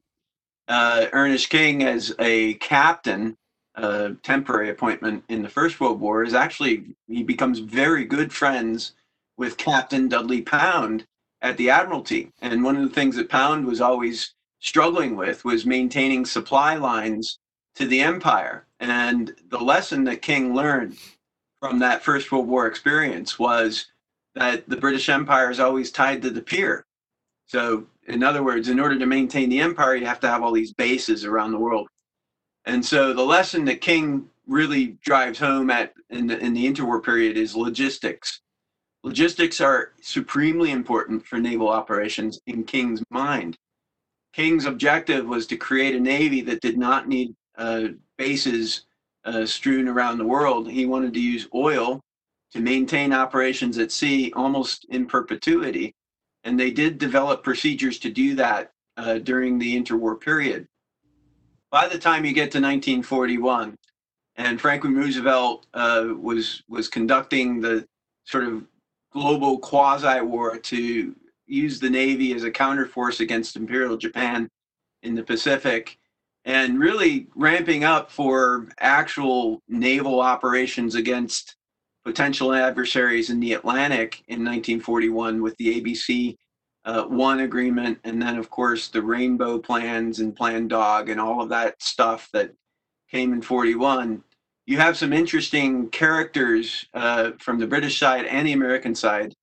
[0.67, 3.37] Uh, Ernest King, as a captain,
[3.75, 8.93] uh, temporary appointment in the First World War is actually he becomes very good friends
[9.37, 11.05] with Captain Dudley Pound
[11.41, 12.31] at the Admiralty.
[12.41, 17.39] And one of the things that Pound was always struggling with was maintaining supply lines
[17.75, 18.65] to the empire.
[18.79, 20.97] And the lesson that King learned
[21.59, 23.87] from that First World War experience was
[24.35, 26.85] that the British Empire is always tied to the pier.
[27.47, 30.53] So, in other words, in order to maintain the empire, you have to have all
[30.53, 31.87] these bases around the world.
[32.65, 37.03] And so the lesson that King really drives home at in the in the interwar
[37.03, 38.41] period is logistics.
[39.03, 43.57] Logistics are supremely important for naval operations in King's mind.
[44.33, 47.87] King's objective was to create a navy that did not need uh,
[48.17, 48.85] bases
[49.25, 50.69] uh, strewn around the world.
[50.69, 51.99] He wanted to use oil
[52.51, 55.95] to maintain operations at sea almost in perpetuity,
[56.43, 60.67] and they did develop procedures to do that uh, during the interwar period
[61.71, 63.75] by the time you get to 1941,
[64.35, 67.85] and Franklin Roosevelt uh, was was conducting the
[68.25, 68.63] sort of
[69.11, 71.15] global quasi war to
[71.47, 74.49] use the Navy as a counterforce against Imperial Japan
[75.03, 75.97] in the Pacific,
[76.45, 81.55] and really ramping up for actual naval operations against
[82.03, 86.35] potential adversaries in the Atlantic in 1941 with the ABC
[86.85, 91.41] uh, one agreement, and then of course the rainbow plans and Plan Dog and all
[91.41, 92.51] of that stuff that
[93.09, 94.23] came in 41.
[94.65, 99.35] You have some interesting characters uh, from the British side and the American side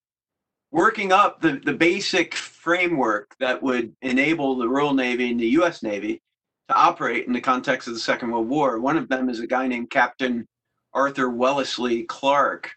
[0.71, 5.83] working up the, the basic framework that would enable the Royal Navy and the US
[5.83, 6.21] Navy
[6.69, 8.79] to operate in the context of the Second World War.
[8.79, 10.47] One of them is a guy named Captain
[10.93, 12.71] Arthur Wellesley Clark,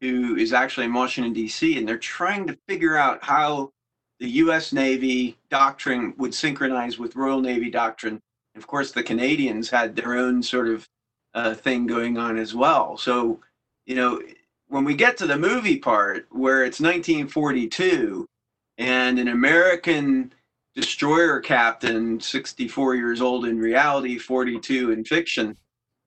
[0.00, 3.70] who is actually in Washington, D.C., and they're trying to figure out how
[4.20, 4.72] the U.S.
[4.72, 8.20] Navy doctrine would synchronize with Royal Navy doctrine.
[8.56, 10.88] Of course, the Canadians had their own sort of
[11.34, 12.96] uh, thing going on as well.
[12.96, 13.40] So,
[13.84, 14.20] you know,
[14.68, 18.26] when we get to the movie part where it's 1942
[18.78, 20.32] and an American
[20.74, 25.56] destroyer captain, 64 years old in reality, 42 in fiction,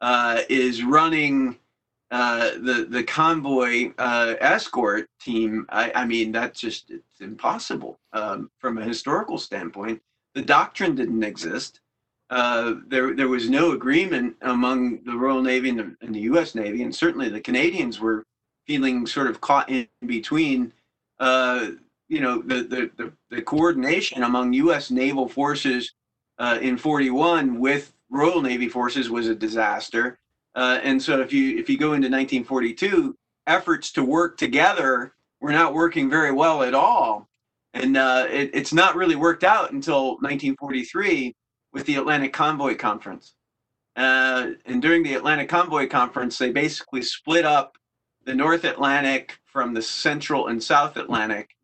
[0.01, 1.57] uh, is running
[2.11, 5.65] uh, the the convoy uh, escort team.
[5.69, 10.01] I, I mean, that's just it's impossible um, from a historical standpoint.
[10.33, 11.81] The doctrine didn't exist.
[12.29, 16.55] Uh, there there was no agreement among the Royal Navy and the, and the U.S.
[16.55, 18.25] Navy, and certainly the Canadians were
[18.65, 20.73] feeling sort of caught in between.
[21.19, 21.71] Uh,
[22.07, 24.89] you know, the, the the the coordination among U.S.
[24.89, 25.93] naval forces
[26.39, 30.17] uh, in 41 with Royal Navy forces was a disaster.
[30.55, 33.15] Uh, and so if you if you go into 1942,
[33.47, 37.27] efforts to work together were not working very well at all.
[37.73, 41.35] And uh, it, it's not really worked out until 1943
[41.71, 43.33] with the Atlantic Convoy Conference.
[43.95, 47.77] Uh, and during the Atlantic Convoy Conference, they basically split up
[48.25, 51.55] the North Atlantic from the Central and South Atlantic.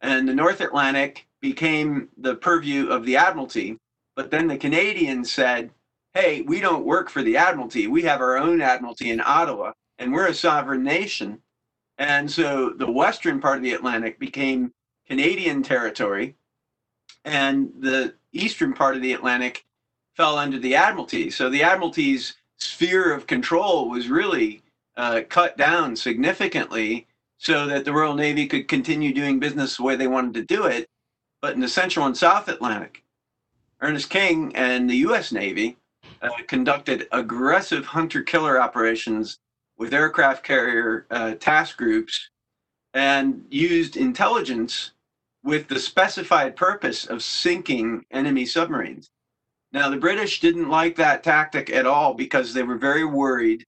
[0.00, 3.78] And the North Atlantic became the purview of the Admiralty.
[4.16, 5.70] But then the Canadians said,
[6.14, 7.86] hey, we don't work for the Admiralty.
[7.86, 11.40] We have our own Admiralty in Ottawa, and we're a sovereign nation.
[11.98, 14.72] And so the western part of the Atlantic became
[15.06, 16.36] Canadian territory,
[17.24, 19.64] and the eastern part of the Atlantic
[20.16, 21.30] fell under the Admiralty.
[21.30, 24.62] So the Admiralty's sphere of control was really
[24.96, 27.06] uh, cut down significantly
[27.38, 30.66] so that the Royal Navy could continue doing business the way they wanted to do
[30.66, 30.88] it.
[31.40, 33.02] But in the Central and South Atlantic,
[33.80, 35.32] Ernest King and the U.S.
[35.32, 35.78] Navy
[36.22, 39.38] uh, conducted aggressive hunter killer operations
[39.78, 42.30] with aircraft carrier uh, task groups
[42.94, 44.92] and used intelligence
[45.42, 49.10] with the specified purpose of sinking enemy submarines.
[49.72, 53.64] Now, the British didn't like that tactic at all because they were very worried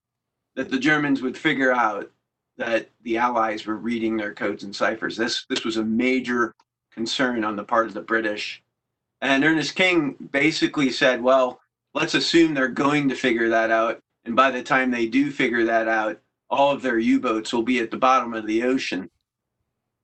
[0.56, 2.10] that the Germans would figure out
[2.58, 5.16] that the Allies were reading their codes and ciphers.
[5.16, 6.54] This, this was a major
[6.92, 8.62] concern on the part of the British.
[9.22, 11.61] And Ernest King basically said, well,
[11.94, 14.00] let's assume they're going to figure that out.
[14.24, 17.80] And by the time they do figure that out, all of their U-boats will be
[17.80, 19.10] at the bottom of the ocean.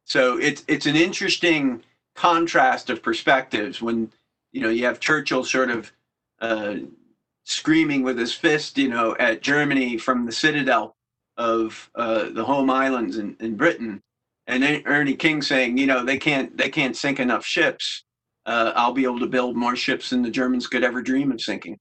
[0.05, 1.83] So it's it's an interesting
[2.15, 4.11] contrast of perspectives when
[4.53, 5.93] you know you have Churchill sort of
[6.41, 6.77] uh,
[7.45, 10.97] screaming with his fist, you know, at Germany from the citadel
[11.37, 14.03] of uh, the home islands in, in Britain,
[14.47, 18.05] and Ernie King saying, you know, they can't they can't sink enough ships.
[18.49, 21.41] Uh, I'll be able to build more ships than the Germans could ever dream of
[21.41, 21.79] sinking.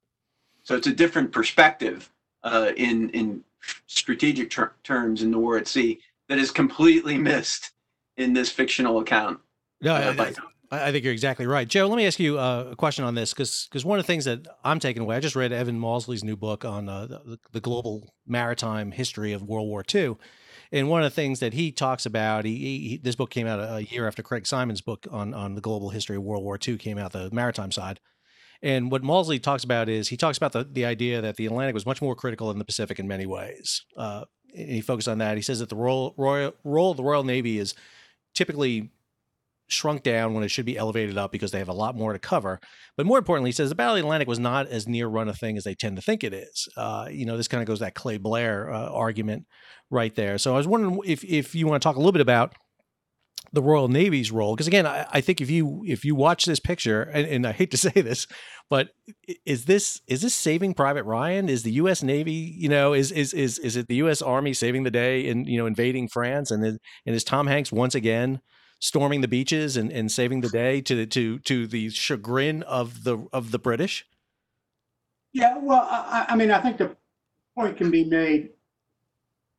[0.63, 2.11] So it's a different perspective
[2.43, 3.41] uh, in in
[3.87, 7.71] strategic ter- terms in the war at sea that is completely missed
[8.17, 9.39] in this fictional account.
[9.81, 10.33] No, uh, I,
[10.75, 11.87] I I think you're exactly right, Joe.
[11.87, 14.25] Let me ask you uh, a question on this because because one of the things
[14.25, 17.61] that I'm taking away, I just read Evan Mawdsley's new book on uh, the, the
[17.61, 20.17] global maritime history of World War II,
[20.71, 23.59] and one of the things that he talks about, he, he this book came out
[23.59, 26.77] a, year after Craig Symonds' book on on the global history of World War II
[26.77, 27.99] came out, the maritime side.
[28.61, 31.75] And what Mawdsley talks about is he talks about the, the idea that the Atlantic
[31.75, 33.85] was much more critical than the Pacific in many ways.
[33.95, 35.37] Uh, and he focused on that.
[35.37, 37.75] He says that the role, royal, role of the Royal Navy is
[38.33, 38.89] typically
[39.67, 42.19] shrunk down when it should be elevated up because they have a lot more to
[42.19, 42.59] cover.
[42.95, 45.29] But more importantly, he says the Battle of the Atlantic was not as near run
[45.29, 46.67] a thing as they tend to think it is.
[46.77, 49.45] Uh, you know, this kind of goes that Clay Blair uh, argument
[49.89, 50.37] right there.
[50.37, 52.55] So I was wondering if if you want to talk a little bit about
[53.53, 56.59] the Royal Navy's role, because again, I, I think if you if you watch this
[56.59, 58.27] picture, and, and I hate to say this,
[58.69, 58.89] but
[59.45, 61.49] is this is this Saving Private Ryan?
[61.49, 62.03] Is the U.S.
[62.03, 64.21] Navy, you know, is is is is it the U.S.
[64.21, 67.71] Army saving the day and you know invading France, and is, and is Tom Hanks
[67.71, 68.39] once again
[68.79, 73.27] storming the beaches and, and saving the day to to to the chagrin of the
[73.33, 74.05] of the British?
[75.33, 76.95] Yeah, well, I, I mean, I think the
[77.55, 78.49] point can be made.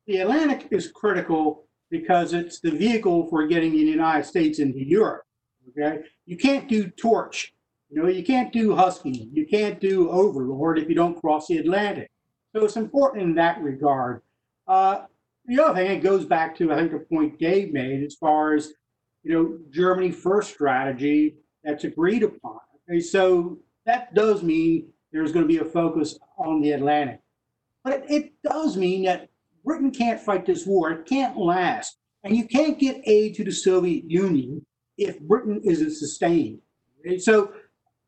[0.07, 5.25] The Atlantic is critical because it's the vehicle for getting the United States into Europe.
[5.71, 7.55] Okay, you can't do Torch,
[7.91, 11.59] you know, you can't do Husky, you can't do Overlord if you don't cross the
[11.59, 12.11] Atlantic.
[12.55, 14.23] So it's important in that regard.
[14.67, 15.03] Uh,
[15.45, 18.55] the other thing, it goes back to I think the point Dave made as far
[18.55, 18.73] as
[19.29, 22.59] you know Germany first strategy that's agreed upon.
[22.89, 27.21] Okay, so that does mean there's going to be a focus on the Atlantic.
[27.85, 29.29] But it, it does mean that
[29.65, 30.91] Britain can't fight this war.
[30.93, 31.99] It can't last.
[32.25, 34.65] And you can't get aid to the Soviet Union
[34.97, 36.61] if Britain isn't sustained.
[37.01, 37.53] Okay, So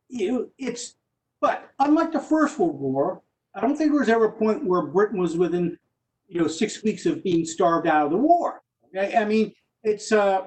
[0.08, 0.96] you know, it's,
[1.40, 3.22] but unlike the First World War,
[3.54, 5.78] I don't think there was ever a point where Britain was within,
[6.28, 8.62] you know, six weeks of being starved out of the war.
[8.88, 9.52] Okay, I mean,
[9.84, 10.46] it's, uh,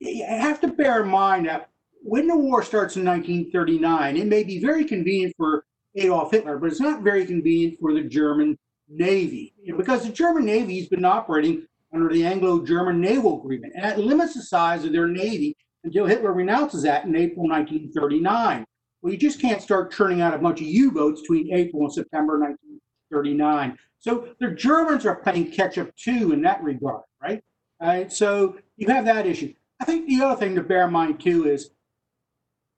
[0.00, 1.70] you have to bear in mind that
[2.02, 5.64] when the war starts in 1939, it may be very convenient for
[5.96, 10.12] Adolf Hitler, but it's not very convenient for the German Navy you know, because the
[10.12, 14.84] German Navy has been operating under the Anglo-German Naval Agreement, and that limits the size
[14.84, 18.64] of their navy until Hitler renounces that in April 1939.
[19.02, 22.38] Well, you just can't start churning out a bunch of U-boats between April and September
[22.38, 23.78] 1939.
[23.98, 27.42] So the Germans are playing catch-up too in that regard, right?
[27.80, 29.52] Right, so you have that issue.
[29.80, 31.70] I think the other thing to bear in mind too is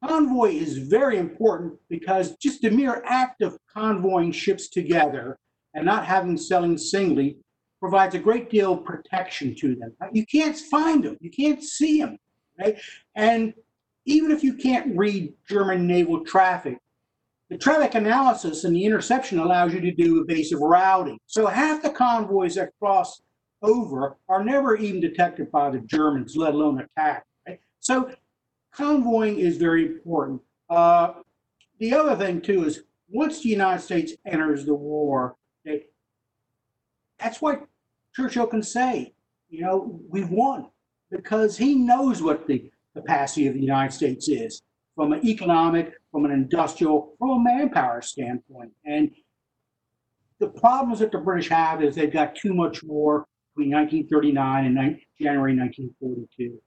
[0.04, 5.38] convoy is very important because just the mere act of convoying ships together
[5.74, 7.38] and not having them selling singly
[7.80, 9.94] provides a great deal of protection to them.
[10.12, 12.18] You can't find them, you can't see them,
[12.58, 12.76] right?
[13.14, 13.54] And
[14.04, 16.78] even if you can't read German naval traffic,
[17.50, 21.18] the traffic analysis and the interception allows you to do evasive routing.
[21.26, 23.20] So half the convoys that cross
[23.62, 27.26] over are never even detected by the Germans, let alone attacked.
[27.46, 27.60] Right?
[27.80, 28.10] So
[28.74, 30.40] convoying is very important.
[30.70, 31.14] Uh,
[31.78, 35.36] the other thing too is once the United States enters the war,
[37.18, 37.66] that's what
[38.14, 39.12] Churchill can say.
[39.48, 40.68] You know, we won
[41.10, 44.62] because he knows what the capacity of the United States is
[44.94, 48.72] from an economic, from an industrial, from a manpower standpoint.
[48.84, 49.10] And
[50.38, 53.26] the problems that the British have is they've got too much war
[53.58, 56.60] between 1939 and 19, January 1942.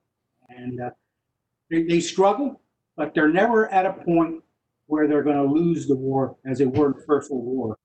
[0.50, 0.90] And uh,
[1.70, 2.62] they, they struggle,
[2.98, 4.44] but they're never at a point
[4.88, 7.78] where they're going to lose the war as they were in the First World War.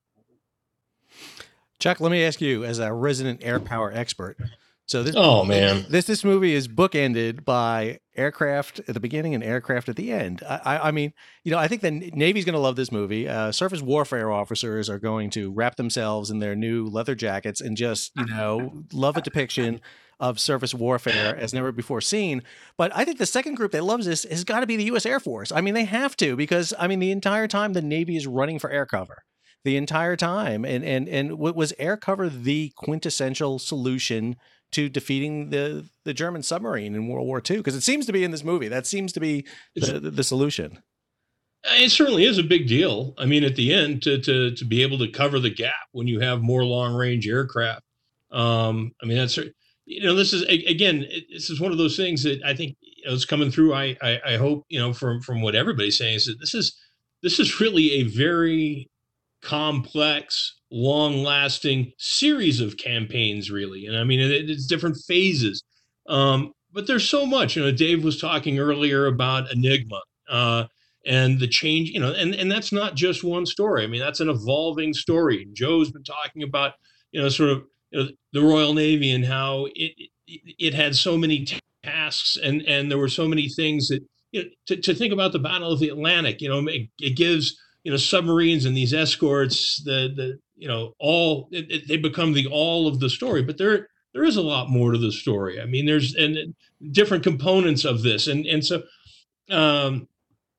[1.78, 4.38] Chuck, let me ask you, as a resident air power expert,
[4.86, 5.84] so this Oh man.
[5.88, 10.42] this this movie is bookended by aircraft at the beginning and aircraft at the end.
[10.48, 11.12] I, I, I mean,
[11.44, 13.28] you know, I think the Navy's going to love this movie.
[13.28, 17.76] Uh, surface warfare officers are going to wrap themselves in their new leather jackets and
[17.76, 19.80] just, you know, love a depiction
[20.18, 22.42] of surface warfare as never before seen.
[22.78, 25.04] But I think the second group that loves this has got to be the U.S.
[25.04, 25.52] Air Force.
[25.52, 28.58] I mean, they have to because I mean, the entire time the Navy is running
[28.58, 29.24] for air cover.
[29.64, 34.36] The entire time, and and and was air cover the quintessential solution
[34.72, 37.58] to defeating the the German submarine in World War II?
[37.58, 38.68] Because it seems to be in this movie.
[38.68, 40.82] That seems to be the, the, solution.
[41.64, 43.14] It certainly is a big deal.
[43.18, 46.06] I mean, at the end, to to to be able to cover the gap when
[46.06, 47.82] you have more long range aircraft.
[48.30, 49.38] Um, I mean, that's
[49.86, 53.06] you know, this is again, this is one of those things that I think you
[53.06, 53.72] know, is coming through.
[53.72, 56.76] I, I I hope you know from from what everybody's saying is that this is
[57.22, 58.90] this is really a very
[59.42, 63.86] complex, long lasting series of campaigns, really.
[63.86, 65.62] And I mean, it, it's different phases.
[66.08, 67.56] Um, but there's so much.
[67.56, 70.00] You know, Dave was talking earlier about Enigma.
[70.28, 70.64] Uh,
[71.06, 73.84] and the change, you know, and, and that's not just one story.
[73.84, 75.46] I mean, that's an evolving story.
[75.52, 76.72] Joe's been talking about,
[77.12, 79.92] you know, sort of you know, the Royal Navy and how it,
[80.26, 81.46] it, it had so many
[81.84, 85.32] tasks and and there were so many things that you know, to, to think about
[85.32, 86.42] the Battle of the Atlantic.
[86.42, 87.56] You know, it, it gives
[87.86, 92.32] you know submarines and these escorts the the you know all it, it, they become
[92.32, 95.60] the all of the story but there there is a lot more to the story.
[95.60, 96.54] I mean there's and
[96.90, 98.26] different components of this.
[98.26, 98.82] And and so
[99.50, 100.08] um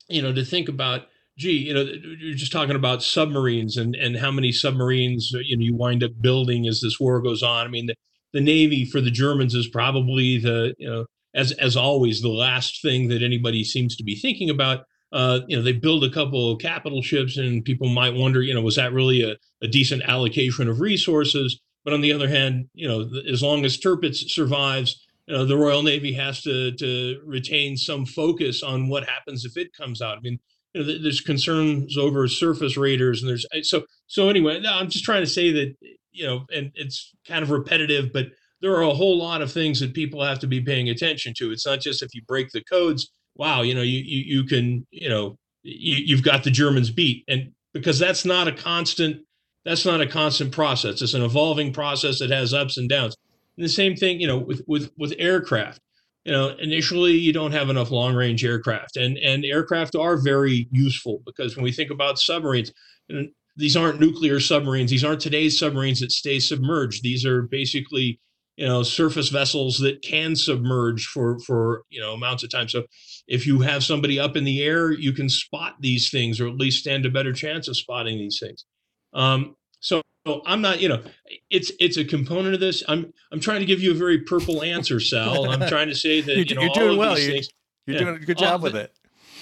[0.07, 1.07] you know to think about
[1.37, 5.63] gee you know you're just talking about submarines and and how many submarines you know
[5.63, 7.65] you wind up building as this war goes on.
[7.65, 7.95] I mean the,
[8.31, 12.81] the navy for the germans is probably the you know as as always the last
[12.81, 16.51] thing that anybody seems to be thinking about uh, you know, they build a couple
[16.51, 20.03] of capital ships, and people might wonder, you know, was that really a, a decent
[20.03, 21.59] allocation of resources?
[21.85, 25.57] But on the other hand, you know, as long as Tirpitz survives, you know, the
[25.57, 30.17] Royal Navy has to to retain some focus on what happens if it comes out.
[30.17, 30.39] I mean,
[30.73, 34.61] you know, there's concerns over surface raiders, and there's so so anyway.
[34.67, 35.75] I'm just trying to say that
[36.11, 38.27] you know, and it's kind of repetitive, but
[38.61, 41.51] there are a whole lot of things that people have to be paying attention to.
[41.51, 44.85] It's not just if you break the codes wow, you know, you you, you can,
[44.91, 49.21] you know, you, you've got the Germans beat, and because that's not a constant,
[49.65, 51.01] that's not a constant process.
[51.01, 53.15] It's an evolving process that has ups and downs.
[53.57, 55.79] And the same thing, you know, with with with aircraft.
[56.25, 60.67] You know, initially you don't have enough long range aircraft, and and aircraft are very
[60.71, 62.73] useful because when we think about submarines,
[63.09, 64.91] know, these aren't nuclear submarines.
[64.91, 67.01] These aren't today's submarines that stay submerged.
[67.01, 68.19] These are basically
[68.57, 72.67] you know surface vessels that can submerge for for you know amounts of time.
[72.67, 72.83] So
[73.27, 76.55] if you have somebody up in the air you can spot these things or at
[76.55, 78.65] least stand a better chance of spotting these things.
[79.13, 81.01] Um, so, so i'm not you know
[81.49, 82.83] it's it's a component of this.
[82.87, 86.19] I'm i'm trying to give you a very purple answer sal i'm trying to say
[86.19, 87.17] that you're, you know you're doing well.
[87.17, 87.49] you're, things,
[87.85, 88.91] you're yeah, doing a good job with it.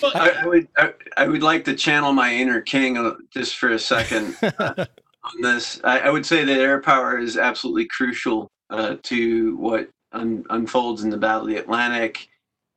[0.01, 3.79] but, I, would I, I, would like to channel my inner king just for a
[3.79, 4.73] second uh,
[5.23, 5.79] on this.
[5.85, 11.03] I, I would say that air power is absolutely crucial uh, to what un- unfolds
[11.03, 12.27] in the Battle of the Atlantic.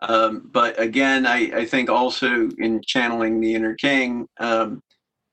[0.00, 4.80] Um, but again, I, I, think also in channeling the inner king, um,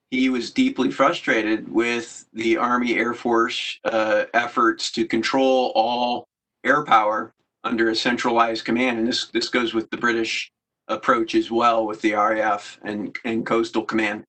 [0.10, 6.28] he was deeply frustrated with the Army Air Force uh, efforts to control all
[6.64, 7.32] air power
[7.64, 8.98] under a centralized command.
[8.98, 10.52] And this, this goes with the British
[10.88, 14.24] approach as well with the RAF and, and Coastal Command.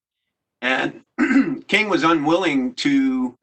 [0.62, 1.02] And
[1.68, 3.34] King was unwilling to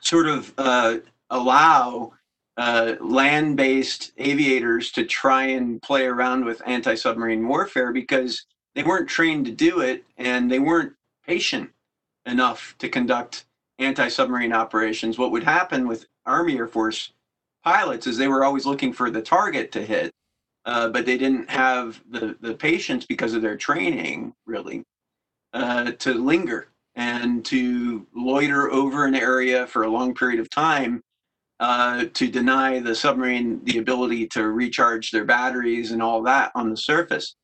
[0.00, 0.96] sort of uh,
[1.30, 2.12] allow
[2.58, 8.82] uh, land based aviators to try and play around with anti submarine warfare because they
[8.84, 10.94] weren't trained to do it and they weren't
[11.26, 11.70] patient
[12.26, 13.46] enough to conduct
[13.80, 15.18] anti submarine operations.
[15.18, 17.12] What would happen with Army Air Force
[17.64, 20.12] pilots is they were always looking for the target to hit,
[20.66, 24.84] uh, but they didn't have the, the patience because of their training, really.
[25.54, 31.02] uh, to linger and to loiter over an area for a long period of time
[31.60, 36.70] uh, to deny the submarine the ability to recharge their batteries and all that on
[36.70, 37.36] the surface.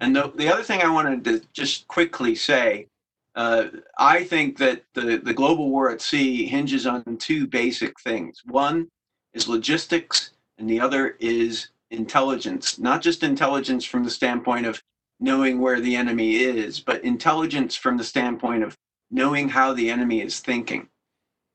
[0.00, 2.88] And the, the other thing I wanted to just quickly say
[3.34, 8.42] uh, I think that the, the global war at sea hinges on two basic things.
[8.44, 8.88] One
[9.34, 14.82] is logistics, and the other is intelligence, not just intelligence from the standpoint of
[15.20, 18.76] knowing where the enemy is, but intelligence from the standpoint of
[19.10, 20.88] knowing how the enemy is thinking.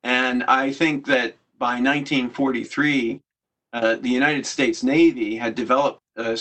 [0.04, 3.22] And I think that by 1943,
[3.74, 6.38] uh, the United States Navy had developed a,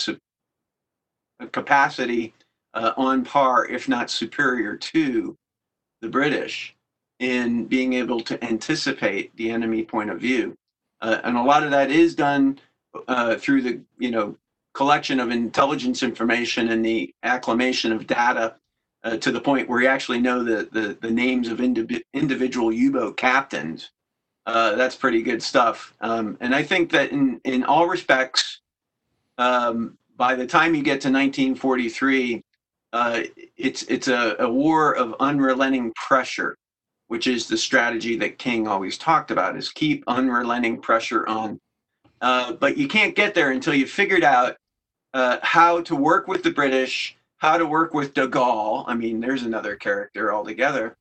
[1.39, 2.33] a capacity
[2.73, 5.37] uh, on par, if not superior to
[6.01, 6.75] the British
[7.19, 10.55] in being able to anticipate the enemy point of view.
[11.01, 12.59] Uh, and a lot of that is done
[13.07, 14.37] uh, through the, you know,
[14.73, 18.55] collection of intelligence information and the acclimation of data
[19.03, 22.71] uh, to the point where you actually know the, the, the names of indiv- individual
[22.73, 23.91] U-boat captains.
[24.45, 25.93] Uh, that's pretty good stuff.
[26.01, 28.61] Um, and I think that in, in all respects,
[29.37, 32.43] um, by the time you get to 1943,
[32.93, 33.21] uh,
[33.57, 36.55] it's it's a, a war of unrelenting pressure,
[37.07, 41.59] which is the strategy that King always talked about: is keep unrelenting pressure on.
[42.21, 44.55] Uh, but you can't get there until you've figured out
[45.13, 48.85] uh, how to work with the British, how to work with De Gaulle.
[48.87, 50.95] I mean, there's another character altogether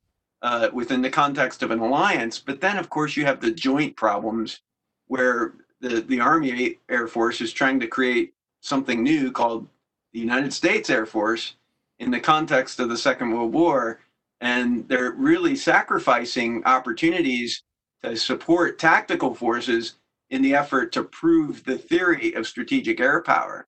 [0.44, 2.38] uh, within the context of an alliance.
[2.38, 4.60] But then, of course, you have the joint problems
[5.06, 9.66] where the the Army Air Force is trying to create something new called
[10.12, 11.56] the United States Air Force
[11.98, 14.00] in the context of the Second World War.
[14.40, 17.62] And they're really sacrificing opportunities
[18.02, 19.94] to support tactical forces
[20.28, 23.66] in the effort to prove the theory of strategic air power.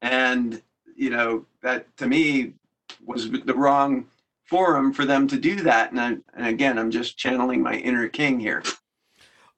[0.00, 0.62] And,
[0.96, 2.54] you know, that to me
[3.04, 4.06] was the wrong
[4.48, 5.90] forum for them to do that.
[5.90, 8.62] And, I, and again, I'm just channeling my inner king here.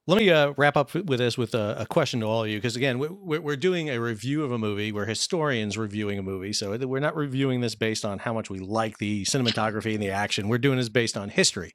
[0.09, 2.59] Let me uh, wrap up with this with a, a, question to all of you,
[2.59, 4.93] because again, we're, we're doing a review of a movie.
[4.93, 8.61] We're historians reviewing a movie, so we're not reviewing this based on how much we
[8.61, 10.47] like the cinematography and the action.
[10.47, 11.75] We're doing this based on history.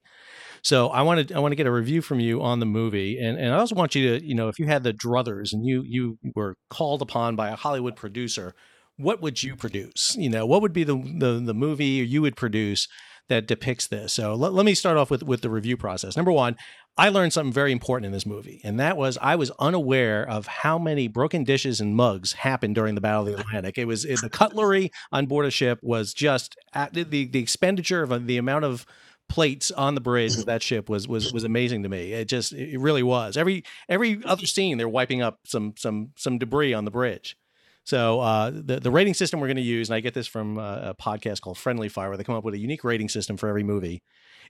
[0.63, 3.37] So I wanted I want to get a review from you on the movie, and,
[3.37, 5.83] and I also want you to you know if you had the druthers and you
[5.85, 8.55] you were called upon by a Hollywood producer,
[9.01, 10.15] what would you produce?
[10.17, 12.87] You know, what would be the the, the movie you would produce
[13.31, 14.13] that depicts this.
[14.13, 16.15] So let, let me start off with with the review process.
[16.17, 16.57] Number one,
[16.97, 20.47] I learned something very important in this movie, and that was I was unaware of
[20.47, 23.77] how many broken dishes and mugs happened during the Battle of the Atlantic.
[23.77, 28.03] It was it, the cutlery on board a ship was just at the the expenditure
[28.03, 28.85] of uh, the amount of
[29.29, 32.11] plates on the bridge of that ship was was was amazing to me.
[32.11, 33.37] It just it really was.
[33.37, 37.37] Every every other scene they're wiping up some some some debris on the bridge.
[37.83, 40.57] So uh, the the rating system we're going to use, and I get this from
[40.57, 43.49] a podcast called Friendly Fire, where they come up with a unique rating system for
[43.49, 44.03] every movie,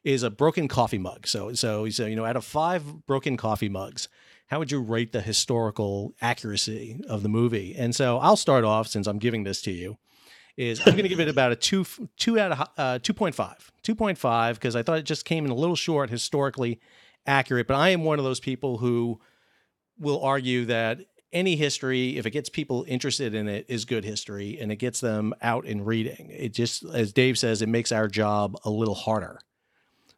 [0.04, 1.28] is a broken coffee mug.
[1.28, 4.10] So so so you know, out of five broken coffee mugs,
[4.48, 7.74] how would you rate the historical accuracy of the movie?
[7.78, 9.98] And so I'll start off since I'm giving this to you.
[10.58, 11.86] Is I'm going to give it about a two
[12.18, 15.24] two out of uh, two point five, two point five, because I thought it just
[15.24, 16.82] came in a little short historically
[17.26, 17.68] accurate.
[17.68, 19.22] But I am one of those people who
[19.98, 21.00] will argue that
[21.34, 25.00] any history, if it gets people interested in it, is good history and it gets
[25.00, 26.30] them out and reading.
[26.30, 29.40] It just, as Dave says, it makes our job a little harder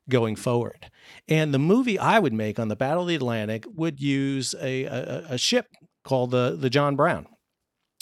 [0.10, 0.92] going forward.
[1.28, 4.84] And the movie I would make on the Battle of the Atlantic would use a,
[4.86, 5.68] a, a ship
[6.04, 7.28] called the, the John Brown.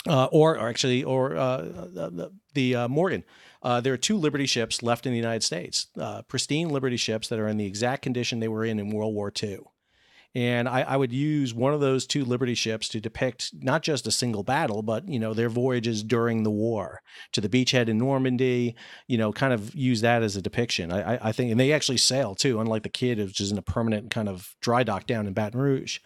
[0.08, 3.24] Uh, or, or actually, or uh, the, the uh, Morgan.
[3.62, 7.28] Uh, there are two Liberty ships left in the United States, uh, pristine Liberty ships
[7.28, 9.60] that are in the exact condition they were in in World War II.
[10.34, 14.08] And I, I, would use one of those two Liberty ships to depict not just
[14.08, 17.02] a single battle, but you know their voyages during the war
[17.34, 18.76] to the beachhead in Normandy.
[19.08, 20.92] You know, kind of use that as a depiction.
[20.92, 23.62] I, I think, and they actually sail too, unlike the Kidd, which is in a
[23.62, 26.00] permanent kind of dry dock down in Baton Rouge.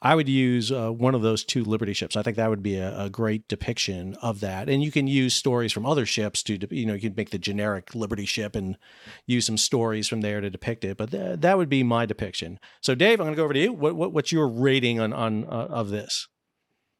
[0.00, 2.16] I would use uh, one of those two Liberty ships.
[2.16, 4.68] I think that would be a, a, great depiction of that.
[4.68, 7.38] And you can use stories from other ships to, you know, you can make the
[7.38, 8.78] generic Liberty ship and
[9.26, 10.96] use some stories from there to depict it.
[10.98, 12.60] But th- that would be my depiction.
[12.80, 13.72] So, Dave, I'm going to go over to you.
[13.72, 16.28] What, what, what's your rating on on uh, of this?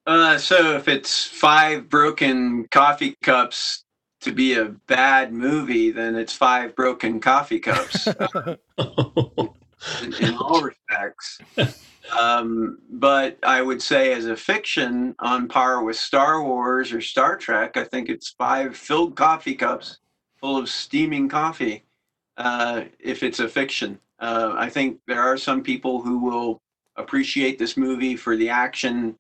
[0.05, 3.85] Uh, so, if it's five broken coffee cups
[4.23, 8.09] to be a bad movie, then it's five broken coffee cups.
[10.21, 11.41] in, all respects.
[12.19, 17.37] Um, but I would say, as a fiction, on par with Star Wars or Star
[17.37, 19.99] Trek, I think it's five filled coffee cups
[20.41, 21.85] full of steaming coffee.
[22.37, 26.63] Uh, if it's a fiction, uh, I think there are some people who will
[26.97, 29.17] appreciate this movie for the action,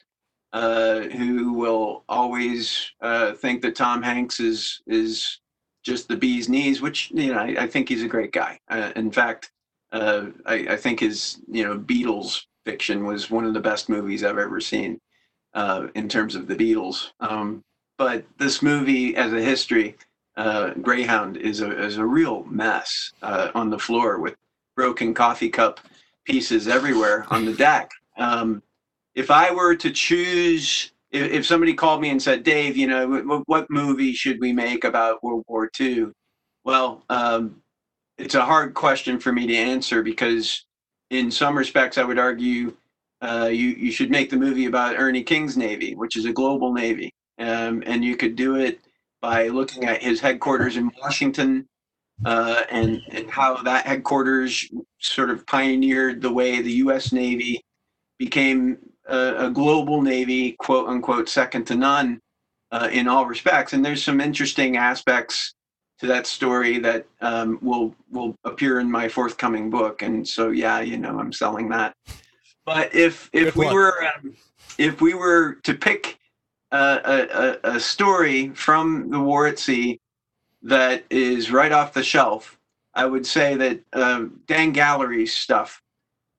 [0.52, 5.40] uh, who will always uh, think that Tom Hanks is is
[5.82, 8.60] just the bee's knees, which you know I, I think he's a great guy.
[8.68, 9.50] Uh, in fact,
[9.92, 14.22] uh, I, I, think his you know Beatles fiction was one of the best movies
[14.22, 15.00] I've ever seen
[15.54, 17.10] uh, in terms of the Beatles.
[17.20, 17.62] Um,
[17.96, 19.96] but this movie, as a history,
[20.36, 24.36] uh, Greyhound is a is a real mess uh, on the floor with
[24.76, 25.80] broken coffee cup
[26.24, 27.90] pieces everywhere on the deck.
[28.18, 28.62] Um,
[29.14, 33.42] if I were to choose, if, somebody called me and said, Dave, you know, what,
[33.46, 36.08] what movie should we make about World War II?
[36.64, 37.60] Well, um,
[38.18, 40.64] it's a hard question for me to answer because,
[41.10, 42.76] in some respects, I would argue
[43.22, 46.72] uh, you you should make the movie about Ernie King's Navy, which is a global
[46.72, 48.80] navy, um, and you could do it
[49.20, 51.66] by looking at his headquarters in Washington
[52.24, 54.68] uh, and and how that headquarters
[55.00, 57.12] sort of pioneered the way the U.S.
[57.12, 57.62] Navy
[58.18, 62.20] became a, a global navy, quote unquote, second to none
[62.72, 63.72] uh, in all respects.
[63.72, 65.54] And there's some interesting aspects
[65.98, 70.02] to that story that um, will will appear in my forthcoming book.
[70.02, 71.94] And so, yeah, you know, I'm selling that.
[72.64, 74.36] But if if we were um,
[74.78, 76.18] if we were to pick
[76.70, 80.00] a, a, a story from the war at sea
[80.62, 82.58] that is right off the shelf,
[82.94, 85.82] I would say that uh, Dan Gallery's stuff,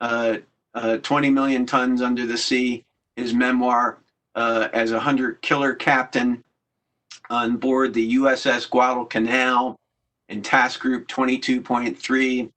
[0.02, 0.38] uh,
[0.74, 2.86] uh, 20 million tons under the sea,
[3.16, 4.00] his memoir
[4.36, 6.44] uh, as a hunter killer captain
[7.30, 9.76] on board the USS Guadalcanal
[10.30, 12.52] in Task Group 22.3,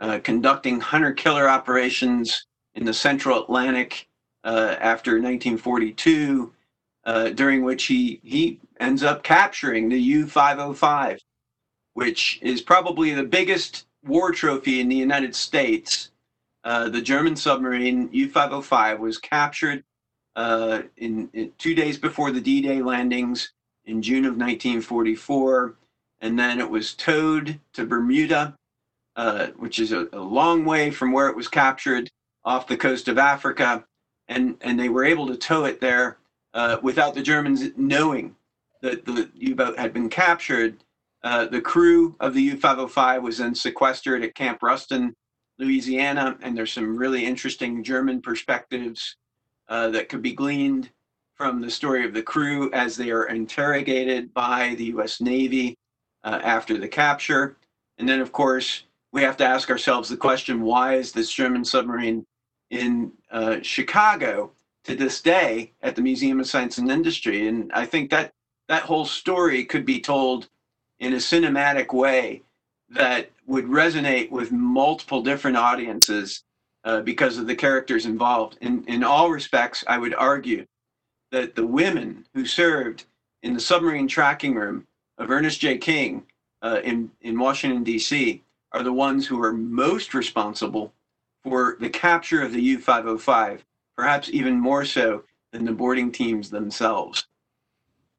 [0.00, 4.08] uh, conducting hunter killer operations in the Central Atlantic
[4.44, 6.52] uh, after 1942
[7.04, 11.18] uh, during which he he ends up capturing the U-505,
[11.94, 16.10] which is probably the biggest war trophy in the United States.
[16.64, 19.82] Uh, the German submarine U-505 was captured
[20.36, 23.52] uh, in, in, two days before the D-Day landings
[23.84, 25.76] in June of 1944,
[26.20, 28.56] and then it was towed to Bermuda,
[29.16, 32.08] uh, which is a, a long way from where it was captured
[32.44, 33.84] off the coast of Africa,
[34.28, 36.18] and and they were able to tow it there
[36.54, 38.36] uh, without the Germans knowing
[38.80, 40.82] that the U-boat had been captured.
[41.22, 45.14] Uh, the crew of the U-505 was then sequestered at Camp Ruston,
[45.58, 49.16] Louisiana, and there's some really interesting German perspectives
[49.68, 50.90] uh, that could be gleaned
[51.34, 55.20] from the story of the crew as they are interrogated by the U.S.
[55.20, 55.76] Navy
[56.24, 57.56] uh, after the capture.
[57.98, 61.64] And then, of course, we have to ask ourselves the question: Why is this German
[61.64, 62.26] submarine
[62.70, 64.52] in uh, Chicago?
[64.84, 67.46] to this day at the Museum of Science and Industry.
[67.48, 68.32] And I think that
[68.68, 70.48] that whole story could be told
[70.98, 72.42] in a cinematic way
[72.90, 76.42] that would resonate with multiple different audiences
[76.84, 78.58] uh, because of the characters involved.
[78.60, 80.66] In, in all respects, I would argue
[81.32, 83.04] that the women who served
[83.42, 84.86] in the submarine tracking room
[85.18, 85.78] of Ernest J.
[85.78, 86.24] King
[86.62, 90.92] uh, in, in Washington, D.C., are the ones who are most responsible
[91.42, 93.64] for the capture of the U 505
[93.96, 97.26] perhaps even more so than the boarding teams themselves.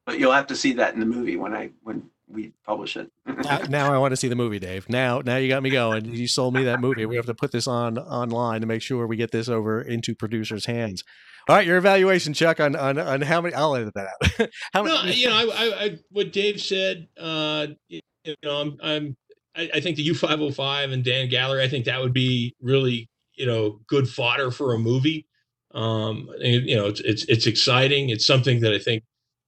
[0.06, 3.10] But you'll have to see that in the movie when I when we publish it.
[3.26, 4.88] now, now, I want to see the movie, Dave.
[4.88, 6.06] Now, now you got me going.
[6.14, 7.06] You sold me that movie.
[7.06, 10.14] We have to put this on online to make sure we get this over into
[10.14, 11.04] producers' hands.
[11.46, 13.54] All right, your evaluation, Chuck, on on, on how many?
[13.54, 14.48] I'll edit that out.
[14.72, 15.16] how no, many?
[15.16, 17.08] You know, I, I, I, what Dave said.
[17.18, 18.00] Uh, you
[18.42, 19.16] know, I'm, I'm
[19.54, 21.62] I, I think the U505 and Dan Gallery.
[21.62, 25.26] I think that would be really you know good fodder for a movie.
[25.74, 28.10] Um, and, you know, it's, it's, it's exciting.
[28.10, 29.02] It's something that I think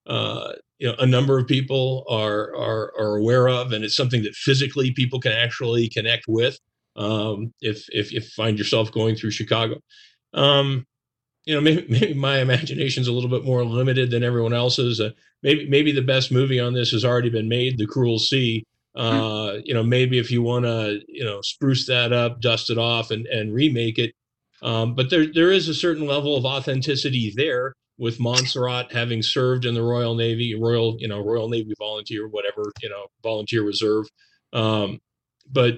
[0.06, 4.22] uh, you know a number of people are, are are aware of, and it's something
[4.24, 6.58] that physically people can actually connect with.
[6.96, 9.80] Um, if if you find yourself going through Chicago,
[10.34, 10.84] um,
[11.46, 15.00] you know, maybe, maybe my imagination's a little bit more limited than everyone else's.
[15.00, 15.10] Uh,
[15.42, 18.64] maybe maybe the best movie on this has already been made, The Cruel Sea.
[18.94, 19.02] Hmm.
[19.02, 22.78] Uh, you know, maybe if you want to, you know, spruce that up, dust it
[22.78, 24.14] off, and and remake it,
[24.62, 29.64] um, but there there is a certain level of authenticity there with Monsarrat having served
[29.64, 34.06] in the Royal Navy, Royal you know Royal Navy Volunteer, whatever you know Volunteer Reserve.
[34.52, 35.00] Um,
[35.50, 35.74] but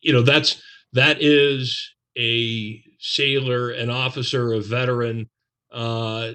[0.00, 0.62] you know that's
[0.94, 5.28] that is a sailor, an officer, a veteran,
[5.72, 6.32] uh,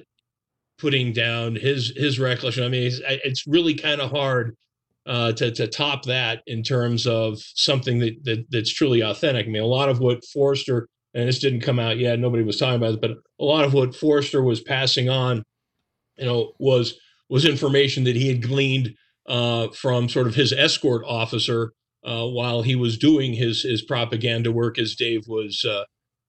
[0.77, 2.63] putting down his his recollection.
[2.63, 4.55] I mean, it's, it's really kind of hard
[5.05, 9.45] uh, to to top that in terms of something that, that that's truly authentic.
[9.45, 12.19] I mean, a lot of what Forester and this didn't come out yet.
[12.19, 15.43] Nobody was talking about it, but a lot of what Forester was passing on,
[16.17, 16.97] you know, was
[17.29, 18.95] was information that he had gleaned
[19.27, 21.73] uh, from sort of his escort officer
[22.05, 25.83] uh, while he was doing his his propaganda work, as Dave was uh,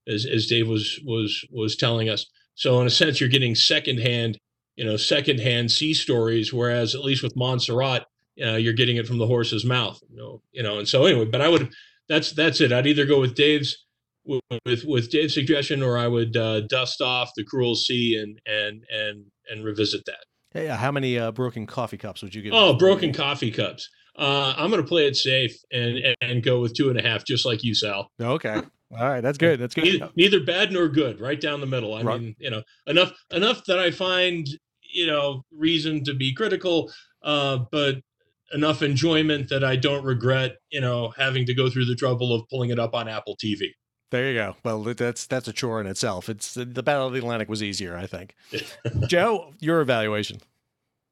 [0.09, 2.27] as as Dave was was was telling us.
[2.55, 4.39] So in a sense, you're getting secondhand,
[4.77, 8.03] you know, secondhand sea stories, whereas at least with Monsarrat,
[8.45, 9.99] uh, you're getting it from the horse's mouth.
[10.11, 10.79] You know, you know.
[10.79, 11.73] And so anyway, but I would
[12.09, 12.73] that's that's it.
[12.73, 13.85] I'd either go with Dave's
[14.25, 18.41] with with, with Dave's suggestion, or I would uh, dust off the Cruel Sea and
[18.47, 20.25] and and and revisit that.
[20.53, 22.53] Hey, uh, how many uh, broken coffee cups would you give?
[22.53, 23.89] Oh, broken coffee cups.
[24.17, 27.25] Uh, I'm going to play it safe and and go with two and a half,
[27.25, 28.11] just like you, Sal.
[28.21, 28.61] Okay.
[28.93, 29.59] All right, that's good.
[29.59, 29.85] That's good.
[29.85, 31.95] Neither, neither, bad nor good, right down the middle.
[31.95, 32.21] I right.
[32.21, 34.47] mean, you know, enough enough that I find
[34.83, 38.03] you know reason to be critical, uh, but
[38.53, 42.47] enough enjoyment that I don't regret, you know, having to go through the trouble of
[42.51, 43.71] pulling it up on Apple TV.
[44.11, 44.57] There you go.
[44.63, 46.29] Well, that's that's a chore in itself.
[46.29, 48.35] It's the Battle of the Atlantic was easier, I think.
[49.07, 50.39] Joe, your evaluation.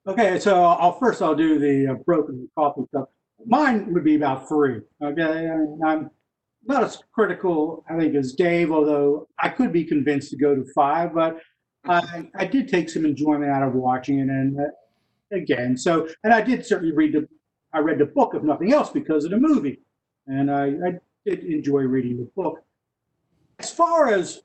[0.07, 3.11] Okay, so I'll first I'll do the uh, broken coffee cup.
[3.47, 4.81] Mine would be about three.
[5.03, 6.11] Okay, and I'm
[6.64, 10.64] not as critical, I think, as Dave, although I could be convinced to go to
[10.74, 11.38] five, but
[11.86, 14.28] I, I did take some enjoyment out of watching it.
[14.28, 14.64] And uh,
[15.32, 17.26] again, so, and I did certainly read the,
[17.72, 19.80] I read the book, if nothing else, because of the movie.
[20.26, 22.62] And I, I did enjoy reading the book.
[23.58, 24.40] As far as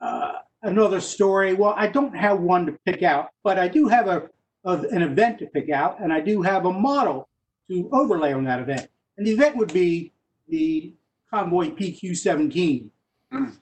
[0.00, 4.08] uh, another story, well, I don't have one to pick out, but I do have
[4.08, 4.28] a,
[4.64, 7.28] a, an event to pick out, and I do have a model
[7.70, 8.88] to overlay on that event.
[9.16, 10.12] And the event would be
[10.48, 10.94] the
[11.34, 12.88] convoy PQ-17,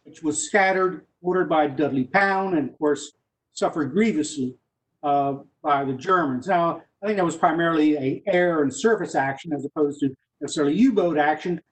[0.05, 3.12] which was scattered, ordered by Dudley Pound, and of course
[3.55, 4.55] suffered grievously
[5.03, 6.47] uh, by the Germans.
[6.47, 10.75] Now, I think that was primarily a air and surface action as opposed to necessarily
[10.75, 11.62] U-boat action.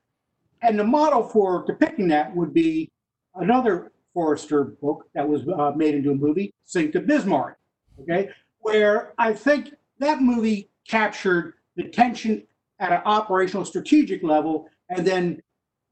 [0.62, 2.90] And the model for depicting that would be
[3.34, 7.58] another Forester book that was uh, made into a movie, Sink the Bismarck.
[8.00, 8.30] Okay,
[8.60, 12.42] where I think that movie captured the tension
[12.78, 15.42] at an operational strategic level, and then